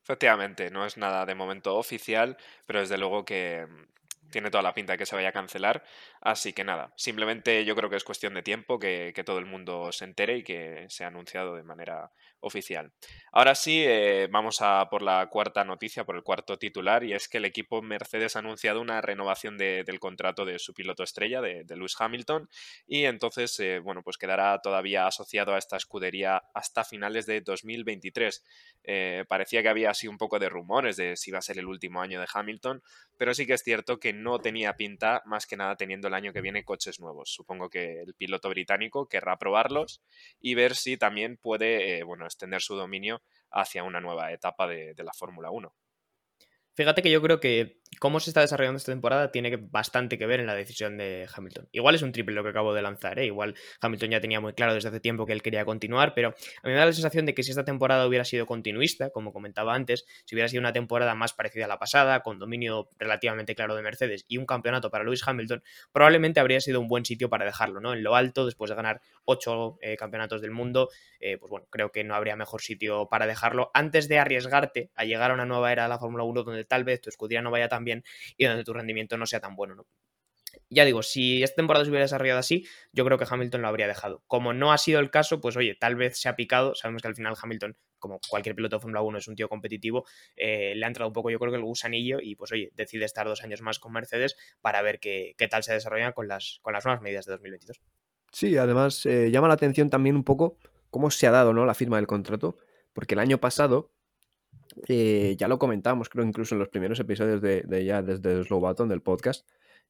Efectivamente, 0.09 0.71
no 0.71 0.87
es 0.87 0.97
nada 0.97 1.27
de 1.27 1.35
momento 1.35 1.77
oficial, 1.77 2.39
pero 2.67 2.81
desde 2.81 2.97
luego 2.97 3.27
que 3.27 3.67
mm, 3.69 4.31
tiene 4.31 4.51
toda 4.51 4.63
la 4.63 4.73
pinta 4.73 4.93
de 4.93 4.99
que 4.99 5.05
se 5.05 5.15
vaya 5.15 5.29
a 5.29 5.33
cancelar. 5.33 5.85
Así 6.21 6.53
que 6.53 6.65
nada, 6.65 6.93
simplemente 6.97 7.65
yo 7.65 7.77
creo 7.77 7.91
que 7.91 7.97
es 7.97 8.05
cuestión 8.05 8.35
de 8.35 8.43
tiempo 8.43 8.79
que, 8.79 9.13
todo 9.25 9.39
el 9.39 9.47
mundo 9.47 9.93
se 9.93 10.05
entere 10.05 10.39
y 10.39 10.43
que 10.43 10.87
sea 10.89 11.09
anunciado 11.09 11.57
de 11.57 11.63
manera 11.63 12.11
oficial. 12.41 12.93
Ahora 13.33 13.55
sí, 13.55 13.83
eh, 13.85 14.29
vamos 14.31 14.59
a 14.61 14.89
por 14.89 15.03
la 15.03 15.29
cuarta 15.29 15.65
noticia, 15.65 16.05
por 16.05 16.17
el 16.17 16.23
cuarto 16.23 16.57
titular, 16.57 17.03
y 17.05 17.13
es 17.13 17.29
que 17.29 17.39
el 17.39 17.45
equipo 17.45 17.83
Mercedes 17.83 18.37
ha 18.37 18.39
anunciado 18.39 18.81
una 18.81 19.01
renovación 19.01 19.59
del 19.59 20.01
contrato 20.01 20.45
de 20.45 20.59
su 20.59 20.73
piloto 20.73 21.03
estrella, 21.03 21.41
de, 21.41 21.65
Lewis 21.69 21.97
Hamilton, 21.99 22.49
y 22.87 23.05
entonces, 23.05 23.59
eh, 23.61 23.81
bueno, 23.81 24.03
pues 24.03 24.17
quedará 24.17 24.61
todavía 24.61 25.07
asociado 25.07 25.55
a 25.55 25.59
esta 25.59 25.77
escudería 25.77 26.43
hasta 26.55 26.85
finales 26.85 27.27
de 27.27 27.41
2023. 27.41 28.45
Eh, 28.85 29.25
parecía 29.29 29.63
que 29.63 29.69
había 29.69 29.91
así 29.91 30.09
un 30.09 30.19
poco 30.19 30.39
de 30.39 30.49
rumores 30.49 30.97
de 30.97 31.17
si 31.17 31.31
iba 31.31 31.39
a 31.39 31.43
ser 31.43 31.59
el 31.59 31.67
último 31.67 32.01
año 32.01 32.21
de 32.21 32.27
Hamilton, 32.33 32.83
pero 33.17 33.35
sí 33.35 33.47
que 33.47 33.55
es 33.55 33.63
cierto 33.63 33.99
que 33.99 34.13
no 34.13 34.39
tenía 34.39 34.77
pinta, 34.77 35.23
más 35.27 35.47
que 35.47 35.57
nada 35.57 35.77
teniendo 35.77 36.08
el 36.09 36.15
año 36.15 36.33
que 36.33 36.41
viene 36.41 36.65
coches 36.65 37.01
nuevos. 37.01 37.31
Supongo 37.33 37.71
que 37.71 38.01
el 38.03 38.15
piloto 38.15 38.49
británico 38.49 39.07
querrá 39.07 39.39
probarlos 39.39 40.03
y 40.41 40.55
ver 40.55 40.75
si 40.75 40.97
también 40.97 41.37
puede, 41.37 42.03
bueno, 42.03 42.25
extender 42.25 42.61
su 42.61 42.75
dominio 42.75 43.23
hacia 43.51 43.85
una 43.85 44.01
nueva 44.01 44.33
etapa 44.33 44.67
de, 44.67 44.95
la 44.97 45.13
Fórmula 45.13 45.51
1. 45.51 45.73
Fíjate 46.79 47.03
que 47.03 47.11
yo 47.11 47.21
creo 47.21 47.41
que 47.41 47.81
cómo 47.99 48.21
se 48.21 48.31
está 48.31 48.41
desarrollando 48.41 48.77
esta 48.77 48.93
temporada 48.93 49.33
tiene 49.33 49.57
bastante 49.57 50.17
que 50.17 50.27
ver 50.27 50.39
en 50.39 50.47
la 50.47 50.55
decisión 50.55 50.97
de 50.97 51.27
Hamilton. 51.35 51.69
Igual 51.73 51.97
es 51.97 52.03
un 52.03 52.13
triple 52.13 52.37
lo 52.37 52.45
que 52.45 52.51
acabo 52.51 52.73
de 52.73 52.83
lanzar, 52.83 53.19
¿eh? 53.19 53.27
igual 53.27 53.57
Hamilton 53.81 54.11
ya 54.11 54.21
tenía 54.21 54.41
muy 54.41 54.53
claro 54.53 54.75
desde 54.75 54.89
hace 54.89 55.01
tiempo 55.01 55.27
que 55.27 55.33
él 55.33 55.43
quería 55.43 55.65
continuar, 55.65 56.15
pero 56.15 56.29
a 56.29 56.67
mí 56.69 56.73
me 56.73 56.75
da 56.75 56.87
la 56.87 56.93
sensación 56.93 57.27
de 57.27 57.35
que 57.35 57.43
si 57.43 57.51
esta 57.51 57.65
temporada 57.65 58.07
hubiera 58.07 58.25
sido 58.25 58.47
continuista, 58.47 59.11
como 59.11 59.33
comentaba 59.33 59.75
antes, 59.75 60.05
si 60.25 60.37
hubiera 60.37 60.49
sido 60.49 60.61
una 60.61 60.73
temporada 60.73 61.17
más 61.17 61.33
parecida 61.33 61.65
a 61.65 61.69
la 61.69 61.81
pasada, 61.81 62.21
con 62.21 62.39
dominio 62.39 62.89
relativamente 62.97 63.57
claro 63.57 63.75
de 63.75 63.83
Mercedes 63.83 64.25
y 64.29 64.39
un 64.39 64.47
campeonato 64.47 64.89
para 64.89 65.03
Lewis 65.03 65.27
Hamilton, 65.27 65.65
probablemente 65.91 66.39
habría 66.39 66.61
sido 66.61 66.81
un 66.81 66.87
buen 66.87 67.05
sitio 67.05 67.29
para 67.29 67.45
dejarlo, 67.45 67.81
¿no? 67.81 67.93
En 67.93 68.05
lo 68.05 68.15
alto, 68.15 68.47
después 68.47 68.71
de 68.71 68.77
ganar 68.77 69.01
ocho 69.25 69.79
eh, 69.83 69.97
campeonatos 69.97 70.41
del 70.41 70.53
mundo, 70.53 70.91
eh, 71.19 71.39
pues 71.39 71.51
bueno, 71.51 71.67
creo 71.71 71.91
que 71.91 72.05
no 72.05 72.15
habría 72.15 72.37
mejor 72.37 72.63
sitio 72.63 73.09
para 73.09 73.27
dejarlo 73.27 73.73
antes 73.75 74.09
de 74.09 74.21
arriesgarte 74.21 74.91
a 74.95 75.05
llegar 75.05 75.33
a 75.33 75.35
una 75.35 75.45
nueva 75.45 75.73
era 75.73 75.83
de 75.83 75.89
la 75.89 75.99
Fórmula 75.99 76.23
1 76.23 76.45
donde 76.45 76.68
tal 76.69 76.85
vez 76.85 77.01
tu 77.01 77.09
escudería 77.11 77.43
no 77.43 77.51
vaya 77.51 77.69
tan 77.69 77.85
bien 77.85 78.05
y 78.37 78.45
donde 78.45 78.65
tu 78.65 78.73
rendimiento 78.73 79.17
no 79.17 79.27
sea 79.27 79.41
tan 79.41 79.57
bueno, 79.57 79.75
¿no? 79.75 79.87
Ya 80.71 80.85
digo, 80.85 81.03
si 81.03 81.43
esta 81.43 81.57
temporada 81.57 81.85
se 81.85 81.91
hubiera 81.91 82.05
desarrollado 82.05 82.39
así, 82.39 82.67
yo 82.93 83.05
creo 83.05 83.19
que 83.19 83.27
Hamilton 83.29 83.63
lo 83.63 83.69
habría 83.69 83.87
dejado. 83.87 84.23
Como 84.27 84.53
no 84.53 84.73
ha 84.73 84.79
sido 84.79 85.01
el 85.01 85.11
caso, 85.11 85.41
pues 85.41 85.57
oye, 85.57 85.75
tal 85.75 85.97
vez 85.97 86.19
se 86.19 86.29
ha 86.29 86.37
picado. 86.37 86.75
Sabemos 86.75 87.03
que 87.03 87.09
al 87.09 87.15
final 87.15 87.35
Hamilton, 87.41 87.77
como 87.99 88.21
cualquier 88.29 88.55
piloto 88.55 88.77
de 88.77 88.81
Fórmula 88.81 89.03
1, 89.03 89.19
es 89.19 89.29
un 89.29 89.37
tío 89.37 89.49
competitivo. 89.49 90.05
Eh, 90.37 90.75
le 90.77 90.85
ha 90.85 90.89
entrado 90.89 91.09
un 91.09 91.13
poco, 91.13 91.31
yo 91.31 91.39
creo 91.39 91.53
que 91.53 91.59
el 91.59 91.65
gusanillo 91.65 92.19
y 92.21 92.35
pues 92.35 92.53
oye, 92.53 92.71
decide 92.75 93.05
estar 93.05 93.27
dos 93.27 93.43
años 93.43 93.63
más 93.63 93.79
con 93.79 93.93
Mercedes 93.93 94.37
para 94.61 94.83
ver 94.83 95.01
qué, 95.01 95.35
tal 95.51 95.63
se 95.63 95.73
desarrolla 95.73 96.13
con 96.13 96.29
las, 96.29 96.61
con 96.63 96.73
las 96.73 96.85
nuevas 96.85 97.03
medidas 97.03 97.27
de 97.27 97.33
2022. 97.33 97.81
Sí, 98.33 98.57
además 98.57 99.07
eh, 99.07 99.31
llama 99.31 99.49
la 99.49 99.55
atención 99.55 99.89
también 99.89 100.17
un 100.17 100.25
poco 100.25 100.59
cómo 100.91 101.11
se 101.11 101.27
ha 101.27 101.31
dado 101.31 101.53
¿no? 101.53 101.65
la 101.65 101.75
firma 101.75 101.97
del 101.97 102.07
contrato, 102.07 102.59
porque 102.93 103.15
el 103.15 103.21
año 103.21 103.39
pasado 103.39 103.91
eh, 104.87 105.35
ya 105.39 105.49
lo 105.49 105.59
comentamos, 105.59 106.09
creo, 106.09 106.25
incluso 106.25 106.55
en 106.55 106.61
los 106.61 106.69
primeros 106.69 107.01
episodios 107.01 107.41
de, 107.41 107.85
ya 107.85 108.03
desde 108.03 108.45
Slow 108.45 108.61
Button 108.61 108.89
del 108.89 109.03
podcast, 109.03 109.47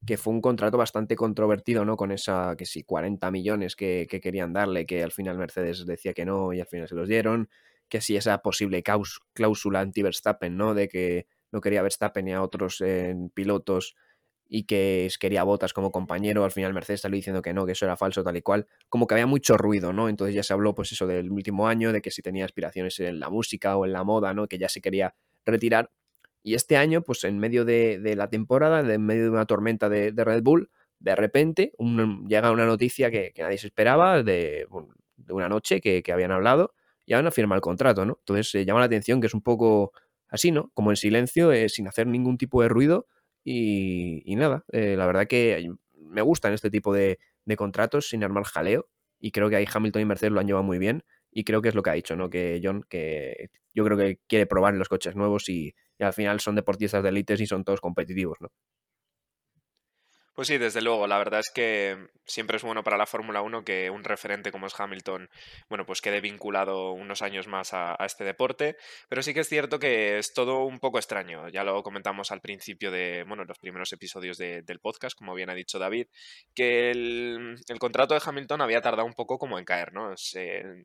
que 0.07 0.17
fue 0.17 0.33
un 0.33 0.41
contrato 0.41 0.79
bastante 0.79 1.17
controvertido, 1.17 1.85
¿no? 1.85 1.97
Con 1.97 2.13
esa, 2.13 2.55
que 2.57 2.67
sí, 2.67 2.85
40 2.85 3.31
millones 3.31 3.77
que, 3.77 4.07
querían 4.09 4.53
darle, 4.53 4.87
que 4.87 5.03
al 5.03 5.13
final 5.13 5.39
Mercedes 5.39 5.85
decía 5.87 6.15
que 6.15 6.25
no 6.25 6.53
y 6.53 6.61
al 6.61 6.67
final 6.67 6.89
se 6.89 6.95
los 6.95 7.09
dieron, 7.09 7.49
que 7.89 8.01
sí, 8.01 8.17
esa 8.17 8.39
posible 8.39 8.83
cláusula 9.33 9.81
anti-Verstappen, 9.81 10.57
¿no? 10.57 10.75
De 10.75 10.89
que 10.89 11.27
no 11.51 11.61
quería 11.61 11.83
Verstappen 11.83 12.25
ni 12.25 12.33
a 12.33 12.43
otros 12.43 12.81
eh, 12.81 13.15
pilotos 13.35 13.97
y 14.49 14.65
que 14.65 15.09
quería 15.21 15.45
Botas 15.45 15.75
como 15.75 15.93
compañero, 15.93 16.43
al 16.43 16.51
final 16.51 16.73
Mercedes 16.73 17.03
salió 17.03 17.17
diciendo 17.17 17.43
que 17.43 17.53
no, 17.53 17.67
que 17.67 17.73
eso 17.73 17.85
era 17.85 17.97
falso, 17.97 18.25
tal 18.25 18.37
y 18.37 18.43
cual, 18.43 18.67
como 18.89 19.07
que 19.07 19.15
había 19.15 19.27
mucho 19.27 19.59
ruido, 19.59 19.93
¿no? 19.93 20.09
Entonces 20.09 20.35
ya 20.35 20.43
se 20.43 20.55
habló, 20.55 20.75
pues 20.75 20.91
eso, 20.93 21.07
del 21.07 21.31
último 21.31 21.69
año, 21.69 21.93
de 21.93 22.01
que 22.01 22.11
si 22.11 22.23
tenía 22.23 22.47
aspiraciones 22.47 22.99
en 23.01 23.21
la 23.21 23.29
música 23.29 23.77
o 23.77 23.85
en 23.85 23.93
la 23.93 24.05
moda, 24.05 24.33
¿no? 24.33 24.49
Que 24.49 24.59
ya 24.59 24.71
se 24.71 24.81
quería 24.81 25.15
retirar. 25.45 25.91
Y 26.43 26.55
este 26.55 26.79
año, 26.79 27.03
pues 27.03 27.25
en 27.25 27.39
medio 27.39 27.67
de, 27.67 28.15
la 28.17 28.31
temporada, 28.31 28.81
en 28.81 29.05
medio 29.05 29.25
de 29.25 29.31
una 29.31 29.45
tormenta 29.45 29.91
de, 29.91 30.13
Red 30.13 30.43
Bull, 30.43 30.71
de 30.99 31.15
repente 31.15 31.73
llega 32.27 32.51
una 32.51 32.65
noticia 32.65 33.11
que, 33.11 33.35
nadie 33.37 33.59
se 33.59 33.67
esperaba, 33.67 34.23
de, 34.23 34.67
una 35.29 35.49
noche 35.51 35.81
que, 35.83 36.03
habían 36.11 36.33
hablado, 36.33 36.73
y 37.05 37.13
van 37.13 37.27
a 37.27 37.31
firmar 37.31 37.57
el 37.57 37.63
contrato, 37.63 38.07
¿no? 38.07 38.17
Entonces 38.21 38.51
se 38.51 38.65
llama 38.65 38.81
la 38.81 38.87
atención 38.87 39.21
que 39.21 39.27
es 39.27 39.35
un 39.35 39.43
poco 39.43 39.93
así, 40.29 40.53
¿no? 40.53 40.71
Como 40.73 40.91
en 40.91 40.97
silencio, 40.97 41.53
eh, 41.53 41.69
sin 41.69 41.87
hacer 41.87 42.07
ningún 42.07 42.39
tipo 42.39 42.63
de 42.63 42.69
ruido, 42.69 43.07
y, 43.51 44.37
nada, 44.37 44.65
eh, 44.73 44.95
la 44.97 45.07
verdad 45.07 45.27
que 45.27 45.71
me 45.95 46.23
gustan 46.23 46.53
este 46.53 46.71
tipo 46.71 46.93
de, 46.93 47.19
contratos 47.57 48.09
sin 48.11 48.23
armar 48.25 48.45
jaleo. 48.45 48.89
Y 49.21 49.33
creo 49.33 49.49
que 49.49 49.57
ahí 49.57 49.67
Hamilton 49.73 50.03
y 50.03 50.05
Mercedes 50.05 50.33
lo 50.33 50.41
han 50.41 50.47
llevado 50.47 50.65
muy 50.65 50.79
bien. 50.79 51.03
Y 51.31 51.45
creo 51.45 51.63
que 51.63 51.71
es 51.71 51.75
lo 51.75 51.83
que 51.83 51.91
ha 51.91 51.95
dicho, 51.95 52.15
¿no? 52.17 52.31
Que 52.31 52.61
John, 52.63 52.85
que 52.89 53.51
yo 53.75 53.85
creo 53.85 53.97
que 53.97 54.21
quiere 54.29 54.47
probar 54.47 54.75
los 54.75 54.89
coches 54.89 55.17
nuevos 55.17 55.49
y, 55.49 55.75
y 55.99 56.05
al 56.05 56.13
final 56.13 56.41
son 56.41 56.57
deportistas 56.57 57.03
de 57.03 57.09
élites 57.11 57.41
y 57.41 57.47
son 57.47 57.65
todos 57.65 57.81
competitivos, 57.81 58.39
¿no? 58.41 58.49
Pues 60.39 60.47
sí, 60.47 60.57
desde 60.57 60.83
luego. 60.83 61.09
La 61.09 61.19
verdad 61.19 61.41
es 61.41 61.51
que 61.51 62.11
siempre 62.25 62.59
es 62.59 62.63
bueno 62.63 62.85
para 62.85 62.97
la 62.97 63.07
Fórmula 63.07 63.43
1 63.43 63.65
que 63.65 63.91
un 63.91 64.05
referente 64.05 64.53
como 64.53 64.69
es 64.69 64.79
Hamilton, 64.79 65.29
bueno, 65.69 65.85
pues 65.85 66.01
quede 66.01 66.21
vinculado 66.21 66.93
unos 66.93 67.23
años 67.23 67.49
más 67.49 67.75
a, 67.75 67.97
este 68.05 68.23
deporte. 68.23 68.77
Pero 69.09 69.21
sí 69.25 69.35
que 69.35 69.41
es 69.41 69.49
cierto 69.49 69.81
que 69.81 70.19
es 70.19 70.33
todo 70.33 70.63
un 70.65 70.79
poco 70.79 70.99
extraño. 70.99 71.49
Ya 71.49 71.65
lo 71.65 71.83
comentamos 71.83 72.31
al 72.31 72.41
principio 72.41 72.93
de, 72.93 73.25
bueno, 73.27 73.45
los 73.47 73.59
primeros 73.59 73.93
episodios 73.93 74.39
del 74.39 74.79
podcast, 74.79 75.19
como 75.19 75.35
bien 75.35 75.51
ha 75.51 75.55
dicho 75.55 75.81
David, 75.81 76.07
que 76.55 76.93
el, 76.93 77.59
contrato 77.81 78.15
de 78.15 78.21
Hamilton 78.25 78.61
había 78.61 78.81
tardado 78.81 79.09
un 79.09 79.15
poco 79.15 79.39
como 79.41 79.59
en 79.59 79.65
caer, 79.65 79.93
¿no? 79.93 80.15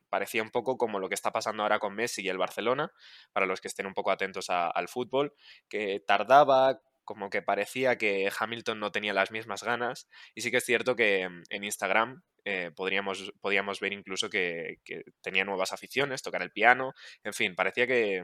Parecía 0.09 0.41
un 0.41 0.49
poco 0.49 0.79
como 0.79 0.97
lo 0.97 1.09
que 1.09 1.15
está 1.15 1.29
pasando 1.31 1.61
ahora 1.61 1.77
con 1.77 1.93
Messi 1.93 2.23
y 2.23 2.29
el 2.29 2.39
Barcelona, 2.39 2.91
para 3.33 3.45
los 3.45 3.61
que 3.61 3.67
estén 3.67 3.85
un 3.85 3.93
poco 3.93 4.09
atentos 4.09 4.49
al 4.49 4.87
fútbol, 4.87 5.35
que 5.69 5.99
tardaba 5.99 6.81
como 7.03 7.29
que 7.29 7.41
parecía 7.41 7.97
que 7.97 8.31
Hamilton 8.37 8.79
no 8.79 8.91
tenía 8.91 9.13
las 9.13 9.31
mismas 9.31 9.63
ganas. 9.63 10.07
Y 10.35 10.41
sí 10.41 10.51
que 10.51 10.57
es 10.57 10.65
cierto 10.65 10.95
que 10.95 11.27
mm, 11.27 11.43
en 11.49 11.63
Instagram 11.63 12.23
eh, 12.45 12.71
podríamos, 12.75 13.33
podíamos 13.41 13.79
ver 13.79 13.93
incluso 13.93 14.29
que, 14.29 14.77
tenía 15.21 15.45
nuevas 15.45 15.71
aficiones, 15.71 16.21
tocar 16.21 16.41
el 16.41 16.51
piano, 16.51 16.93
en 17.23 17.33
fin, 17.33 17.55
parecía 17.55 17.87
que 17.87 18.23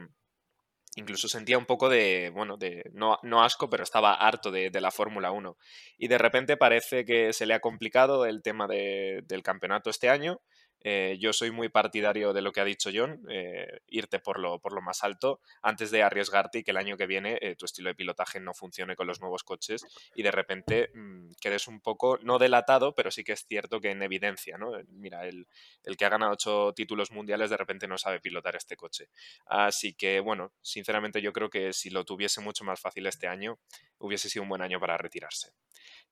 incluso 0.96 1.28
sentía 1.28 1.56
un 1.56 1.66
poco 1.66 1.88
de, 1.88 2.30
bueno, 2.34 2.56
de 2.56 2.82
no, 2.92 3.18
no 3.22 3.42
asco, 3.42 3.70
pero 3.70 3.84
estaba 3.84 4.14
harto 4.14 4.50
de, 4.50 4.70
la 4.80 4.90
Fórmula 4.90 5.30
1. 5.30 5.56
Y 5.98 6.08
de 6.08 6.18
repente 6.18 6.56
parece 6.56 7.04
que 7.04 7.32
se 7.32 7.46
le 7.46 7.54
ha 7.54 7.60
complicado 7.60 8.26
el 8.26 8.42
tema 8.42 8.66
del 8.66 9.42
campeonato 9.42 9.90
este 9.90 10.08
año 10.08 10.40
eh, 10.82 11.18
yo 11.20 11.32
soy 11.32 11.50
muy 11.50 11.68
partidario 11.68 12.32
de 12.32 12.40
lo 12.40 12.52
que 12.52 12.60
ha 12.60 12.64
dicho 12.64 12.90
John, 12.92 13.26
eh, 13.28 13.80
irte 13.88 14.18
por 14.18 14.38
lo, 14.38 14.58
por 14.60 14.72
lo 14.72 14.80
más 14.80 15.04
alto 15.04 15.40
antes 15.62 15.90
de 15.90 16.02
arriesgarte 16.02 16.58
y 16.58 16.62
que 16.64 16.70
el 16.70 16.78
año 16.78 16.96
que 16.96 17.06
viene 17.06 17.38
eh, 17.42 17.54
tu 17.54 17.66
estilo 17.66 17.90
de 17.90 17.94
pilotaje 17.94 18.40
no 18.40 18.54
funcione 18.54 18.96
con 18.96 19.06
los 19.06 19.20
nuevos 19.20 19.44
coches 19.44 19.84
y 20.14 20.22
de 20.22 20.30
repente 20.30 20.90
mm, 20.94 21.32
quedes 21.40 21.68
un 21.68 21.80
poco, 21.80 22.18
no 22.22 22.38
delatado, 22.38 22.94
pero 22.94 23.10
sí 23.10 23.24
que 23.24 23.32
es 23.32 23.44
cierto 23.46 23.80
que 23.80 23.90
en 23.90 24.02
evidencia, 24.02 24.56
¿no? 24.56 24.72
Mira, 24.88 25.26
el, 25.26 25.46
el, 25.84 25.96
que 25.96 26.04
ha 26.06 26.08
ganado 26.08 26.32
ocho 26.32 26.72
títulos 26.74 27.10
mundiales 27.10 27.50
de 27.50 27.58
repente 27.58 27.86
no 27.86 27.98
sabe 27.98 28.20
pilotar 28.20 28.56
este 28.56 28.76
coche. 28.76 29.08
Así 29.46 29.92
que, 29.92 30.20
bueno, 30.20 30.52
sinceramente 30.62 31.20
yo 31.20 31.32
creo 31.32 31.50
que 31.50 31.72
si 31.72 31.90
lo 31.90 32.04
tuviese 32.04 32.40
mucho 32.40 32.64
más 32.64 32.80
fácil 32.80 33.06
este 33.06 33.26
año, 33.26 33.58
hubiese 33.98 34.30
sido 34.30 34.44
un 34.44 34.48
buen 34.48 34.62
año 34.62 34.80
para 34.80 34.96
retirarse. 34.96 35.52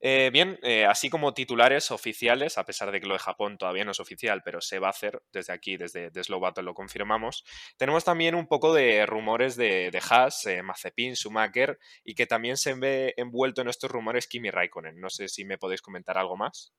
Bien, 0.00 0.58
así 0.88 1.10
como 1.10 1.34
titulares 1.34 1.90
oficiales, 1.90 2.56
a 2.56 2.64
pesar 2.64 2.92
de 2.92 3.00
que 3.00 3.06
lo 3.06 3.14
de 3.14 3.18
Japón 3.18 3.58
todavía 3.58 3.84
no 3.84 3.90
es 3.90 3.98
oficial, 4.00 4.42
pero 4.44 4.57
se 4.60 4.78
va 4.78 4.88
a 4.88 4.90
hacer 4.90 5.22
desde 5.32 5.52
aquí, 5.52 5.76
desde, 5.76 6.10
desde 6.10 6.24
Slow 6.24 6.42
lo 6.62 6.74
confirmamos, 6.74 7.44
tenemos 7.76 8.04
también 8.04 8.34
un 8.34 8.46
poco 8.46 8.72
de 8.72 9.06
rumores 9.06 9.56
de, 9.56 9.90
de 9.90 10.02
Haas, 10.10 10.46
eh, 10.46 10.62
Mazepin, 10.62 11.14
Schumacher, 11.14 11.78
y 12.04 12.14
que 12.14 12.26
también 12.26 12.56
se 12.56 12.74
ve 12.74 13.14
envuelto 13.16 13.60
en 13.60 13.68
estos 13.68 13.90
rumores 13.90 14.26
Kimi 14.26 14.50
Raikkonen. 14.50 15.00
No 15.00 15.10
sé 15.10 15.28
si 15.28 15.44
me 15.44 15.58
podéis 15.58 15.82
comentar 15.82 16.18
algo 16.18 16.36
más. 16.36 16.72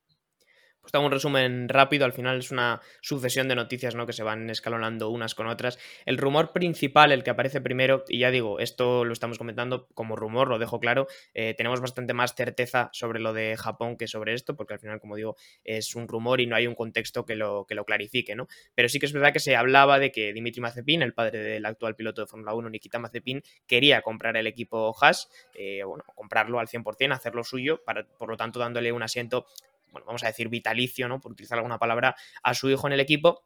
Pues 0.82 1.04
un 1.04 1.12
resumen 1.12 1.70
rápido, 1.70 2.06
al 2.06 2.13
final 2.13 2.39
es 2.39 2.52
una 2.52 2.82
sucesión 3.02 3.48
de 3.48 3.56
noticias 3.56 3.96
¿no? 3.96 4.08
que 4.08 4.13
se 4.13 4.24
van 4.24 4.50
escalonando 4.50 5.10
unas 5.10 5.36
con 5.36 5.48
otras. 5.48 5.78
El 6.06 6.18
rumor 6.18 6.52
principal, 6.52 7.12
el 7.12 7.24
que 7.24 7.30
aparece 7.30 7.62
primero, 7.62 8.06
y 8.08 8.20
ya 8.20 8.32
digo, 8.32 8.60
esto 8.60 9.06
lo 9.06 9.13
estamos 9.13 9.38
comentando 9.38 9.88
como 9.94 10.15
rumor, 10.15 10.48
lo 10.48 10.58
dejo 10.58 10.80
claro, 10.80 11.08
eh, 11.34 11.54
tenemos 11.56 11.80
bastante 11.82 12.13
más 12.13 12.34
certeza 12.34 12.89
sobre 12.92 13.20
lo 13.20 13.34
de 13.34 13.56
Japón 13.58 13.98
que 13.98 14.08
sobre 14.08 14.34
esto, 14.34 14.56
porque 14.56 14.74
al 14.74 14.80
final, 14.80 15.00
como 15.00 15.15
digo, 15.15 15.36
es 15.63 15.96
un 15.96 16.08
rumor 16.08 16.42
y 16.42 16.48
no 16.48 16.56
hay 16.56 16.65
un 16.65 16.76
contexto 16.76 17.26
que 17.26 17.36
lo, 17.36 17.65
que 17.65 17.76
lo 17.76 17.86
clarifique, 17.86 18.36
¿no? 18.36 18.48
Pero 18.74 18.89
sí 18.89 19.00
que 19.00 19.06
es 19.06 19.13
verdad 19.13 19.34
que 19.34 19.39
se 19.39 19.56
hablaba 19.56 20.00
de 20.00 20.12
que 20.12 20.34
Dimitri 20.34 20.62
Mazepin, 20.62 21.02
el 21.02 21.13
padre 21.13 21.39
del 21.39 21.65
actual 21.65 21.96
piloto 21.96 22.22
de 22.22 22.28
Fórmula 22.28 22.54
1, 22.54 22.70
Nikita 22.70 23.00
Mazepin, 23.00 23.44
quería 23.68 24.02
comprar 24.02 24.38
el 24.38 24.48
equipo 24.48 24.96
Haas, 25.00 25.30
eh, 25.54 25.84
bueno, 25.84 26.04
comprarlo 26.15 26.60
al 26.60 26.68
100%, 26.68 27.13
hacerlo 27.13 27.44
suyo, 27.44 27.84
para, 27.84 28.08
por 28.18 28.30
lo 28.30 28.38
tanto 28.38 28.60
dándole 28.60 28.92
un 28.92 29.04
asiento 29.04 29.46
bueno, 29.91 30.06
vamos 30.06 30.23
a 30.23 30.28
decir 30.28 30.49
vitalicio, 30.49 31.08
¿no? 31.08 31.19
Por 31.19 31.32
utilizar 31.32 31.58
alguna 31.58 31.80
palabra, 31.80 32.15
a 32.43 32.54
su 32.54 32.69
hijo 32.69 32.88
en 32.88 32.93
el 32.93 32.99
equipo. 32.99 33.45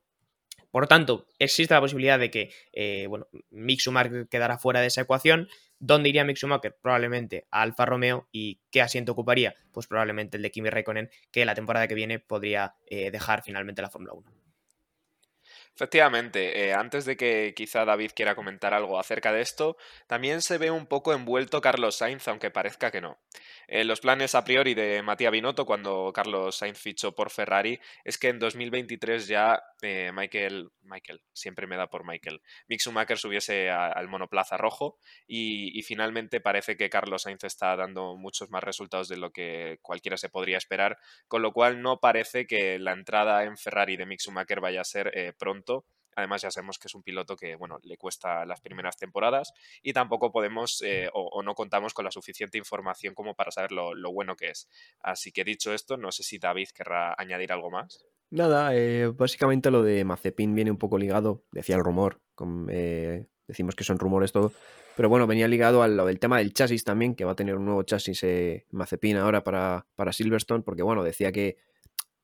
Por 0.71 0.87
tanto, 0.87 1.27
existe 1.37 1.73
la 1.73 1.81
posibilidad 1.81 2.17
de 2.17 2.31
que, 2.31 2.51
eh, 2.71 3.05
bueno, 3.07 3.27
Mick 3.51 3.79
Schumacher 3.79 4.27
quedara 4.27 4.57
fuera 4.57 4.81
de 4.81 4.87
esa 4.87 5.01
ecuación. 5.01 5.47
¿Dónde 5.77 6.09
iría 6.09 6.23
Mick 6.23 6.37
Schumacher? 6.37 6.75
Probablemente 6.81 7.47
a 7.51 7.61
Alfa 7.61 7.85
Romeo. 7.85 8.27
¿Y 8.31 8.59
qué 8.71 8.81
asiento 8.81 9.11
ocuparía? 9.11 9.53
Pues 9.71 9.85
probablemente 9.85 10.37
el 10.37 10.43
de 10.43 10.49
Kimi 10.49 10.69
Raikkonen, 10.69 11.09
que 11.31 11.45
la 11.45 11.53
temporada 11.53 11.87
que 11.87 11.93
viene 11.93 12.19
podría 12.19 12.75
eh, 12.87 13.11
dejar 13.11 13.43
finalmente 13.43 13.81
la 13.83 13.89
Fórmula 13.89 14.13
1. 14.13 14.42
Efectivamente, 15.75 16.67
eh, 16.67 16.73
antes 16.73 17.03
de 17.05 17.17
que 17.17 17.53
quizá 17.55 17.83
David 17.83 18.11
quiera 18.15 18.35
comentar 18.35 18.75
algo 18.75 18.99
acerca 18.99 19.31
de 19.33 19.41
esto, 19.41 19.75
también 20.05 20.43
se 20.43 20.59
ve 20.59 20.69
un 20.69 20.85
poco 20.85 21.13
envuelto 21.13 21.61
Carlos 21.61 21.95
Sainz, 21.95 22.27
aunque 22.27 22.51
parezca 22.51 22.91
que 22.91 23.01
no. 23.01 23.17
Eh, 23.67 23.83
los 23.83 23.99
planes 23.99 24.35
a 24.35 24.43
priori 24.43 24.75
de 24.75 25.01
Matías 25.01 25.31
Binotto 25.31 25.65
cuando 25.65 26.11
Carlos 26.13 26.57
Sainz 26.57 26.77
fichó 26.77 27.15
por 27.15 27.31
Ferrari 27.31 27.79
es 28.03 28.19
que 28.19 28.27
en 28.27 28.37
2023 28.37 29.27
ya 29.27 29.63
eh, 29.83 30.11
Michael, 30.11 30.71
Michael, 30.81 31.21
siempre 31.33 31.67
me 31.67 31.77
da 31.77 31.87
por 31.87 32.05
Michael, 32.05 32.41
Mick 32.67 32.81
Schumacher 32.81 33.17
subiese 33.17 33.69
al 33.69 34.07
monoplaza 34.07 34.57
rojo 34.57 34.97
y, 35.27 35.81
finalmente 35.83 36.39
parece 36.39 36.77
que 36.77 36.89
Carlos 36.89 37.23
Sainz 37.23 37.43
está 37.43 37.75
dando 37.75 38.15
muchos 38.15 38.49
más 38.49 38.63
resultados 38.63 39.09
de 39.09 39.17
lo 39.17 39.31
que 39.31 39.79
cualquiera 39.81 40.17
se 40.17 40.29
podría 40.29 40.57
esperar, 40.57 40.97
con 41.27 41.41
lo 41.41 41.51
cual 41.51 41.81
no 41.81 41.99
parece 41.99 42.47
que 42.47 42.79
la 42.79 42.93
entrada 42.93 43.43
en 43.43 43.57
Ferrari 43.57 43.97
de 43.97 44.05
Mick 44.05 44.21
Schumacher 44.21 44.61
vaya 44.61 44.81
a 44.81 44.85
ser 44.85 45.35
pronto 45.37 45.85
Además, 46.15 46.41
ya 46.41 46.51
sabemos 46.51 46.77
que 46.77 46.87
es 46.87 46.95
un 46.95 47.03
piloto 47.03 47.35
que, 47.35 47.55
bueno, 47.55 47.79
le 47.83 47.97
cuesta 47.97 48.45
las 48.45 48.61
primeras 48.61 48.97
temporadas 48.97 49.53
y 49.81 49.93
tampoco 49.93 50.31
podemos 50.31 50.81
eh, 50.81 51.09
o, 51.13 51.41
no 51.43 51.55
contamos 51.55 51.93
con 51.93 52.05
la 52.05 52.11
suficiente 52.11 52.57
información 52.57 53.15
como 53.15 53.35
para 53.35 53.51
saber 53.51 53.71
lo, 53.71 54.11
bueno 54.11 54.35
que 54.35 54.49
es. 54.49 54.69
Así 54.99 55.31
que 55.31 55.43
dicho 55.43 55.73
esto, 55.73 55.97
no 55.97 56.11
sé 56.11 56.23
si 56.23 56.37
David 56.37 56.69
querrá 56.73 57.15
añadir 57.17 57.51
algo 57.51 57.71
más. 57.71 58.05
Nada, 58.33 58.75
eh, 58.75 59.13
básicamente 59.15 59.69
lo 59.69 59.83
de 59.83 60.03
Mazepin 60.03 60.55
viene 60.55 60.71
un 60.71 60.77
poco 60.77 60.97
ligado, 60.97 61.43
decía 61.51 61.75
el 61.75 61.83
rumor, 61.83 62.19
eh, 62.67 63.27
decimos 63.47 63.75
que 63.75 63.83
son 63.83 63.99
rumores 63.99 64.31
todo, 64.31 64.51
pero 64.97 65.07
bueno, 65.07 65.27
venía 65.27 65.47
ligado 65.47 65.83
al 65.83 65.97
del 65.97 66.19
tema 66.19 66.39
del 66.39 66.51
chasis 66.51 66.83
también, 66.83 67.13
que 67.13 67.25
va 67.25 67.33
a 67.33 67.35
tener 67.35 67.55
un 67.55 67.65
nuevo 67.65 67.83
chasis 67.83 68.25
Mazepin 68.71 69.17
ahora 69.17 69.43
para, 69.43 69.85
para 69.95 70.13
Silverstone, 70.13 70.63
porque 70.63 70.81
bueno, 70.81 71.03
decía 71.03 71.31
que, 71.31 71.57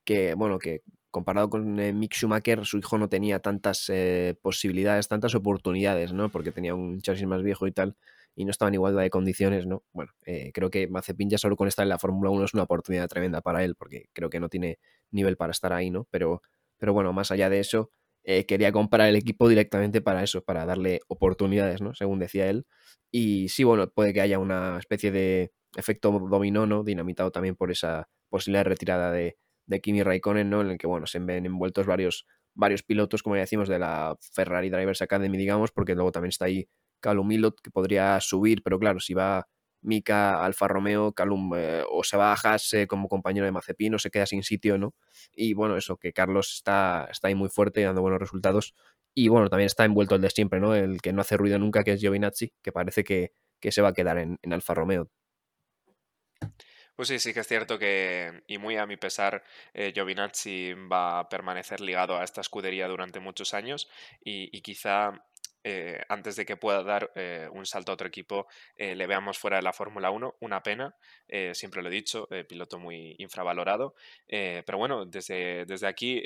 que 0.03 0.33
bueno, 0.33 0.57
que 0.57 0.81
comparado 1.11 1.49
con 1.49 1.79
eh, 1.79 1.93
Mick 1.93 2.13
Schumacher, 2.13 2.65
su 2.65 2.77
hijo 2.77 2.97
no 2.97 3.09
tenía 3.09 3.39
tantas 3.39 3.89
eh, 3.89 4.35
posibilidades, 4.41 5.07
tantas 5.07 5.35
oportunidades, 5.35 6.13
¿no? 6.13 6.29
Porque 6.29 6.51
tenía 6.51 6.75
un 6.75 7.01
chasis 7.01 7.27
más 7.27 7.43
viejo 7.43 7.67
y 7.67 7.71
tal, 7.71 7.95
y 8.35 8.45
no 8.45 8.51
estaba 8.51 8.69
en 8.69 8.75
igualdad 8.75 9.01
de 9.01 9.09
condiciones, 9.09 9.65
¿no? 9.65 9.83
Bueno, 9.91 10.11
eh, 10.25 10.51
creo 10.53 10.69
que 10.69 10.87
Mazepin 10.87 11.29
ya 11.29 11.37
solo 11.37 11.55
con 11.55 11.67
estar 11.67 11.83
en 11.83 11.89
la 11.89 11.99
Fórmula 11.99 12.29
1 12.29 12.45
es 12.45 12.53
una 12.53 12.63
oportunidad 12.63 13.07
tremenda 13.07 13.41
para 13.41 13.63
él, 13.63 13.75
porque 13.75 14.05
creo 14.13 14.29
que 14.29 14.39
no 14.39 14.49
tiene 14.49 14.79
nivel 15.11 15.37
para 15.37 15.51
estar 15.51 15.73
ahí, 15.73 15.89
¿no? 15.89 16.07
Pero, 16.11 16.41
pero 16.77 16.93
bueno, 16.93 17.13
más 17.13 17.31
allá 17.31 17.49
de 17.49 17.59
eso, 17.59 17.91
quería 18.47 18.71
comprar 18.71 19.09
el 19.09 19.15
equipo 19.15 19.49
directamente 19.49 20.01
para 20.01 20.23
eso, 20.23 20.43
para 20.43 20.65
darle 20.65 21.01
oportunidades, 21.07 21.81
¿no? 21.81 21.95
Según 21.95 22.19
decía 22.19 22.49
él. 22.49 22.65
Y 23.11 23.49
sí, 23.49 23.63
bueno, 23.63 23.89
puede 23.89 24.13
que 24.13 24.21
haya 24.21 24.39
una 24.39 24.77
especie 24.77 25.11
de 25.11 25.51
efecto 25.75 26.11
dominó, 26.29 26.65
¿no? 26.65 26.83
Dinamitado 26.83 27.31
también 27.31 27.55
por 27.55 27.71
esa 27.71 28.07
posibilidad 28.29 28.63
de 28.63 28.69
retirada 28.69 29.11
de, 29.11 29.37
de 29.65 29.81
Kimi 29.81 30.03
Raikkonen, 30.03 30.49
¿no? 30.49 30.61
En 30.61 30.71
el 30.71 30.77
que, 30.77 30.87
bueno, 30.87 31.07
se 31.07 31.19
ven 31.19 31.45
envueltos 31.45 31.85
varios, 31.85 32.25
varios 32.53 32.83
pilotos, 32.83 33.23
como 33.23 33.35
ya 33.35 33.41
decimos, 33.41 33.69
de 33.69 33.79
la 33.79 34.17
Ferrari 34.33 34.69
Drivers 34.69 35.01
Academy, 35.01 35.37
digamos, 35.37 35.71
porque 35.71 35.95
luego 35.95 36.11
también 36.11 36.29
está 36.29 36.45
ahí 36.45 36.67
Calum 36.99 37.27
Milot, 37.27 37.59
que 37.61 37.71
podría 37.71 38.19
subir, 38.19 38.61
pero 38.63 38.79
claro, 38.79 38.99
si 38.99 39.13
va 39.13 39.47
Mika 39.81 40.43
Alfa 40.43 40.67
Romeo, 40.67 41.13
Calum 41.13 41.53
eh, 41.55 41.83
o 41.89 42.03
se 42.03 42.17
va 42.17 42.33
a 42.33 42.35
Haas 42.35 42.71
como 42.87 43.07
compañero 43.07 43.45
de 43.45 43.51
Mazepin 43.51 43.95
o 43.95 43.99
se 43.99 44.11
queda 44.11 44.25
sin 44.25 44.43
sitio, 44.43 44.77
¿no? 44.77 44.93
Y 45.33 45.53
bueno, 45.53 45.77
eso, 45.77 45.97
que 45.97 46.13
Carlos 46.13 46.53
está, 46.55 47.07
está 47.11 47.29
ahí 47.29 47.35
muy 47.35 47.49
fuerte, 47.49 47.81
dando 47.81 48.01
buenos 48.01 48.19
resultados. 48.19 48.75
Y 49.13 49.27
bueno, 49.29 49.49
también 49.49 49.67
está 49.67 49.85
envuelto 49.85 50.15
el 50.15 50.21
de 50.21 50.29
siempre, 50.29 50.59
¿no? 50.59 50.75
El 50.75 51.01
que 51.01 51.13
no 51.13 51.21
hace 51.21 51.37
ruido 51.37 51.57
nunca, 51.59 51.83
que 51.83 51.93
es 51.93 52.01
Giovinazzi, 52.01 52.53
que 52.61 52.71
parece 52.71 53.03
que, 53.03 53.33
que 53.59 53.71
se 53.71 53.81
va 53.81 53.89
a 53.89 53.93
quedar 53.93 54.17
en, 54.17 54.37
en 54.41 54.53
Alfa 54.53 54.73
Romeo. 54.73 55.09
Pues 56.95 57.07
sí, 57.07 57.19
sí 57.19 57.33
que 57.33 57.39
es 57.39 57.47
cierto 57.47 57.79
que, 57.79 58.43
y 58.47 58.57
muy 58.57 58.75
a 58.75 58.85
mi 58.85 58.97
pesar, 58.97 59.43
eh, 59.73 59.93
Giovinazzi 59.93 60.73
va 60.91 61.19
a 61.19 61.29
permanecer 61.29 61.79
ligado 61.79 62.17
a 62.17 62.25
esta 62.25 62.41
escudería 62.41 62.89
durante 62.89 63.21
muchos 63.21 63.53
años 63.53 63.89
y 64.21 64.61
quizá 64.61 65.13
eh, 65.63 66.01
antes 66.07 66.35
de 66.35 66.45
que 66.45 66.57
pueda 66.57 66.83
dar 66.83 67.11
eh, 67.15 67.47
un 67.51 67.65
salto 67.65 67.91
a 67.91 67.95
otro 67.95 68.07
equipo, 68.07 68.47
eh, 68.75 68.95
le 68.95 69.07
veamos 69.07 69.37
fuera 69.37 69.57
de 69.57 69.63
la 69.63 69.73
Fórmula 69.73 70.11
1. 70.11 70.37
Una 70.39 70.63
pena, 70.63 70.95
siempre 71.53 71.81
lo 71.81 71.89
he 71.89 71.91
dicho, 71.91 72.27
piloto 72.47 72.79
muy 72.79 73.15
infravalorado. 73.19 73.93
pero 74.27 74.77
bueno, 74.77 75.05
desde, 75.05 75.65
desde 75.65 75.87
aquí 75.87 76.23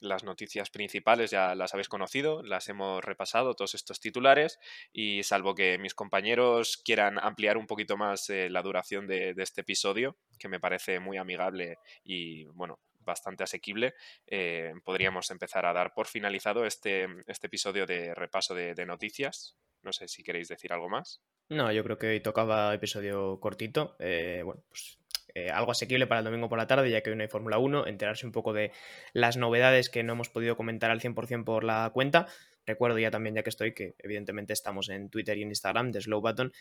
las 0.00 0.24
noticias 0.24 0.70
principales 0.70 1.30
ya 1.30 1.54
las 1.54 1.74
habéis 1.74 1.88
conocido, 1.88 2.42
las 2.42 2.68
hemos 2.68 3.04
repasado, 3.04 3.54
todos 3.54 3.74
estos 3.74 4.00
titulares, 4.00 4.58
y 4.92 5.22
salvo 5.22 5.54
que 5.54 5.76
mis 5.78 5.94
compañeros 5.94 6.80
quieran 6.82 7.18
ampliar 7.18 7.58
un 7.58 7.66
poquito 7.66 7.96
más 7.98 8.28
la 8.30 8.62
duración 8.62 9.06
de, 9.06 9.34
de 9.34 9.42
este 9.42 9.60
episodio, 9.60 10.16
que 10.38 10.48
me 10.48 10.60
parece 10.60 10.98
muy 10.98 11.18
amigable 11.18 11.78
y 12.04 12.46
bueno, 12.46 12.78
bastante 13.08 13.42
asequible, 13.42 13.94
eh, 14.26 14.74
podríamos 14.84 15.30
empezar 15.32 15.66
a 15.66 15.72
dar 15.72 15.92
por 15.94 16.06
finalizado 16.06 16.64
este, 16.64 17.08
este 17.26 17.48
episodio 17.48 17.86
de 17.86 18.14
repaso 18.14 18.54
de, 18.54 18.86
noticias. 18.86 19.56
No 19.82 19.92
sé 19.92 20.06
si 20.08 20.22
queréis 20.22 20.48
decir 20.48 20.72
algo 20.72 20.88
más. 20.88 21.20
No, 21.48 21.72
yo 21.72 21.82
creo 21.82 21.98
que 21.98 22.08
hoy 22.08 22.20
tocaba 22.20 22.72
episodio 22.74 23.40
cortito. 23.40 23.96
Eh, 23.98 24.42
bueno, 24.44 24.62
pues 24.68 24.98
eh, 25.34 25.50
algo 25.50 25.72
asequible 25.72 26.06
para 26.06 26.20
el 26.20 26.24
domingo 26.24 26.48
por 26.48 26.58
la 26.58 26.66
tarde, 26.66 26.90
ya 26.90 27.02
que 27.02 27.10
hoy 27.10 27.16
no 27.16 27.22
hay 27.22 27.28
Fórmula 27.28 27.58
1, 27.58 27.86
enterarse 27.86 28.26
un 28.26 28.32
poco 28.32 28.52
de 28.52 28.72
las 29.12 29.36
novedades 29.36 29.88
que 29.88 30.02
no 30.02 30.12
hemos 30.12 30.28
podido 30.28 30.56
comentar 30.56 30.90
al 30.90 31.00
100% 31.00 31.44
por 31.44 31.64
la 31.64 31.90
cuenta. 31.92 32.26
Recuerdo 32.66 32.98
ya 32.98 33.10
también, 33.10 33.34
ya 33.34 33.42
que 33.42 33.50
estoy, 33.50 33.72
que 33.72 33.94
evidentemente 33.98 34.52
estamos 34.52 34.90
en 34.90 35.08
Twitter 35.08 35.38
y 35.38 35.42
en 35.42 35.48
Instagram 35.48 35.90
de 35.90 36.02
Slow 36.02 36.20
Button, 36.20 36.52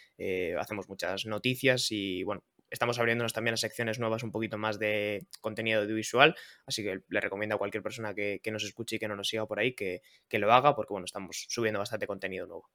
hacemos 0.58 0.88
muchas 0.88 1.26
noticias 1.26 1.92
y 1.92 2.24
bueno, 2.24 2.44
estamos 2.70 3.00
abriéndonos 3.00 3.34
también 3.34 3.54
a 3.54 3.58
secciones 3.58 4.00
nuevas, 4.00 4.24
un 4.24 4.32
poquito 4.32 4.58
más 4.58 4.80
de 4.80 5.28
contenido 5.42 5.82
audiovisual, 5.82 6.36
así 6.66 6.84
que 6.84 7.02
le 7.08 7.22
recomiendo 7.22 7.56
a 7.56 7.58
cualquier 7.58 7.84
persona 7.84 8.14
que, 8.14 8.42
nos 8.52 8.64
escuche 8.64 8.96
y 8.96 9.00
que 9.00 9.08
no 9.08 9.16
nos 9.16 9.28
siga 9.28 9.46
por 9.46 9.60
ahí 9.60 9.74
que, 9.74 10.02
que 10.28 10.40
lo 10.40 10.52
haga, 10.52 10.76
porque 10.76 10.94
bueno, 10.94 11.06
estamos 11.06 11.46
subiendo 11.50 11.80
bastante 11.80 12.08
contenido 12.08 12.48
nuevo. 12.48 12.70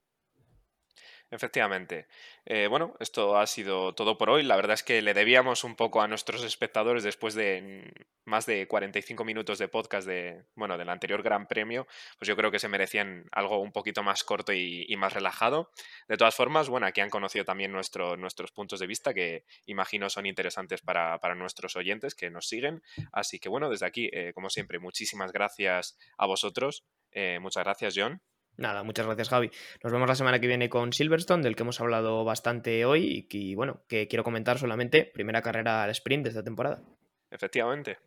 Efectivamente. 1.33 2.09
Eh, 2.45 2.67
bueno, 2.69 2.95
esto 3.01 3.39
ha 3.39 3.47
sido 3.47 3.95
todo 3.95 4.19
por 4.19 4.29
hoy. 4.29 4.43
La 4.43 4.55
verdad 4.55 4.75
es 4.75 4.83
que 4.83 5.01
le 5.01 5.15
debíamos 5.15 5.65
un 5.65 5.77
poco 5.77 6.03
a 6.03 6.07
nuestros 6.07 6.45
espectadores 6.45 7.05
después 7.05 7.33
de 7.33 7.91
más 8.27 8.45
de 8.45 8.69
45 8.69 9.25
minutos 9.25 9.59
de 9.59 9.67
podcast 9.67 10.07
de, 10.07 10.45
bueno, 10.57 10.77
del 10.77 10.91
anterior 10.91 11.23
Gran 11.23 11.47
Premio, 11.47 11.87
pues 12.19 12.29
yo 12.29 12.37
creo 12.37 12.51
que 12.51 12.59
se 12.59 12.69
merecían 12.69 13.31
algo 13.33 13.61
un 13.61 13.73
poquito 13.73 14.03
más 14.03 14.25
corto 14.25 14.53
y, 14.53 14.95
más 14.99 15.15
relajado. 15.15 15.71
De 16.07 16.19
todas 16.19 16.35
formas, 16.35 16.69
bueno, 16.69 16.87
aquí 16.87 17.01
han 17.01 17.09
conocido 17.09 17.47
también 17.47 17.73
nuestro, 17.73 18.19
nuestros 18.19 18.53
puntos 18.53 18.79
de 18.79 18.87
vista 18.87 19.15
que 19.15 19.47
imagino 19.65 20.11
son 20.11 20.27
interesantes 20.27 20.83
para, 20.83 21.19
nuestros 21.35 21.77
oyentes 21.77 22.15
que 22.15 22.29
nos 22.29 22.47
siguen. 22.47 22.83
Así 23.11 23.39
que 23.39 23.49
bueno, 23.49 23.71
desde 23.71 23.87
aquí, 23.87 24.11
eh, 24.13 24.33
como 24.35 24.51
siempre, 24.51 24.79
muchísimas 24.79 25.33
gracias 25.33 25.97
a 26.19 26.27
vosotros. 26.27 26.85
Eh, 27.11 27.39
muchas 27.41 27.65
gracias, 27.65 27.95
John. 27.97 28.21
Nada, 28.57 28.83
muchas 28.83 29.07
gracias 29.07 29.29
Javi. 29.29 29.51
Nos 29.83 29.93
vemos 29.93 30.09
la 30.09 30.15
semana 30.15 30.39
que 30.39 30.47
viene 30.47 30.69
con 30.69 30.93
Silverstone, 30.93 31.43
del 31.43 31.57
que 31.57 31.63
hemos 31.63 31.81
hablado 31.81 32.25
bastante 32.25 32.85
hoy 32.85 33.05
y 33.05 33.23
que, 33.23 33.57
bueno, 33.57 33.83
que 33.89 34.09
quiero 34.09 34.25
comentar 34.25 34.59
solamente 34.59 35.05
primera 35.05 35.43
carrera 35.43 35.83
al 35.83 35.91
sprint 35.91 36.25
de 36.25 36.29
esta 36.31 36.45
temporada. 36.45 36.83
Efectivamente. 37.31 37.99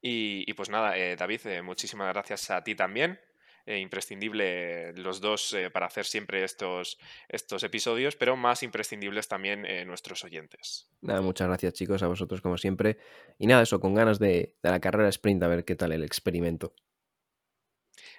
Y, 0.00 0.52
pues 0.54 0.68
nada, 0.68 0.98
eh, 0.98 1.14
David, 1.16 1.46
eh, 1.46 1.62
muchísimas 1.62 2.12
gracias 2.12 2.50
a 2.50 2.62
ti 2.64 2.74
también. 2.74 3.20
Eh, 3.64 3.78
imprescindible 3.78 4.92
los 4.94 5.20
dos 5.20 5.54
para 5.72 5.86
hacer 5.86 6.04
siempre 6.04 6.42
estos, 6.42 6.98
estos 7.28 7.62
episodios, 7.62 8.16
pero 8.16 8.36
más 8.36 8.64
imprescindibles 8.64 9.28
también 9.28 9.64
nuestros 9.86 10.24
oyentes. 10.24 10.90
Nada, 11.00 11.20
muchas 11.20 11.46
gracias 11.46 11.74
chicos, 11.74 12.02
a 12.02 12.08
vosotros 12.08 12.40
como 12.40 12.58
siempre. 12.58 12.98
Y 13.38 13.46
nada, 13.46 13.62
eso, 13.62 13.78
con 13.78 13.94
ganas 13.94 14.18
de, 14.18 14.56
de 14.60 14.70
la 14.70 14.80
carrera 14.80 15.08
sprint, 15.10 15.44
a 15.44 15.48
ver 15.48 15.64
qué 15.64 15.76
tal 15.76 15.92
el 15.92 16.02
experimento. 16.02 16.74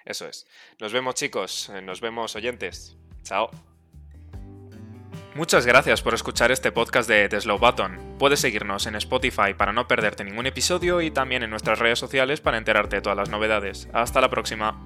Eso 0.04 0.28
es. 0.28 0.46
Nos 0.78 0.92
vemos 0.92 1.14
chicos, 1.14 1.70
eh, 1.70 1.80
nos 1.80 2.00
vemos 2.00 2.36
oyentes. 2.36 2.96
Chao. 3.22 3.50
Muchas 5.34 5.66
gracias 5.66 6.00
por 6.00 6.14
escuchar 6.14 6.52
este 6.52 6.70
podcast 6.70 7.08
de 7.08 7.28
The 7.28 7.40
Slow 7.40 7.58
Button. 7.58 8.16
Puedes 8.20 8.38
seguirnos 8.38 8.86
en 8.86 8.94
Spotify 8.94 9.52
para 9.56 9.72
no 9.72 9.88
perderte 9.88 10.22
ningún 10.22 10.46
episodio 10.46 11.00
y 11.00 11.10
también 11.10 11.42
en 11.42 11.50
nuestras 11.50 11.80
redes 11.80 11.98
sociales 11.98 12.40
para 12.40 12.56
enterarte 12.56 12.96
de 12.96 13.02
todas 13.02 13.18
las 13.18 13.30
novedades. 13.30 13.88
Hasta 13.92 14.20
la 14.20 14.30
próxima. 14.30 14.84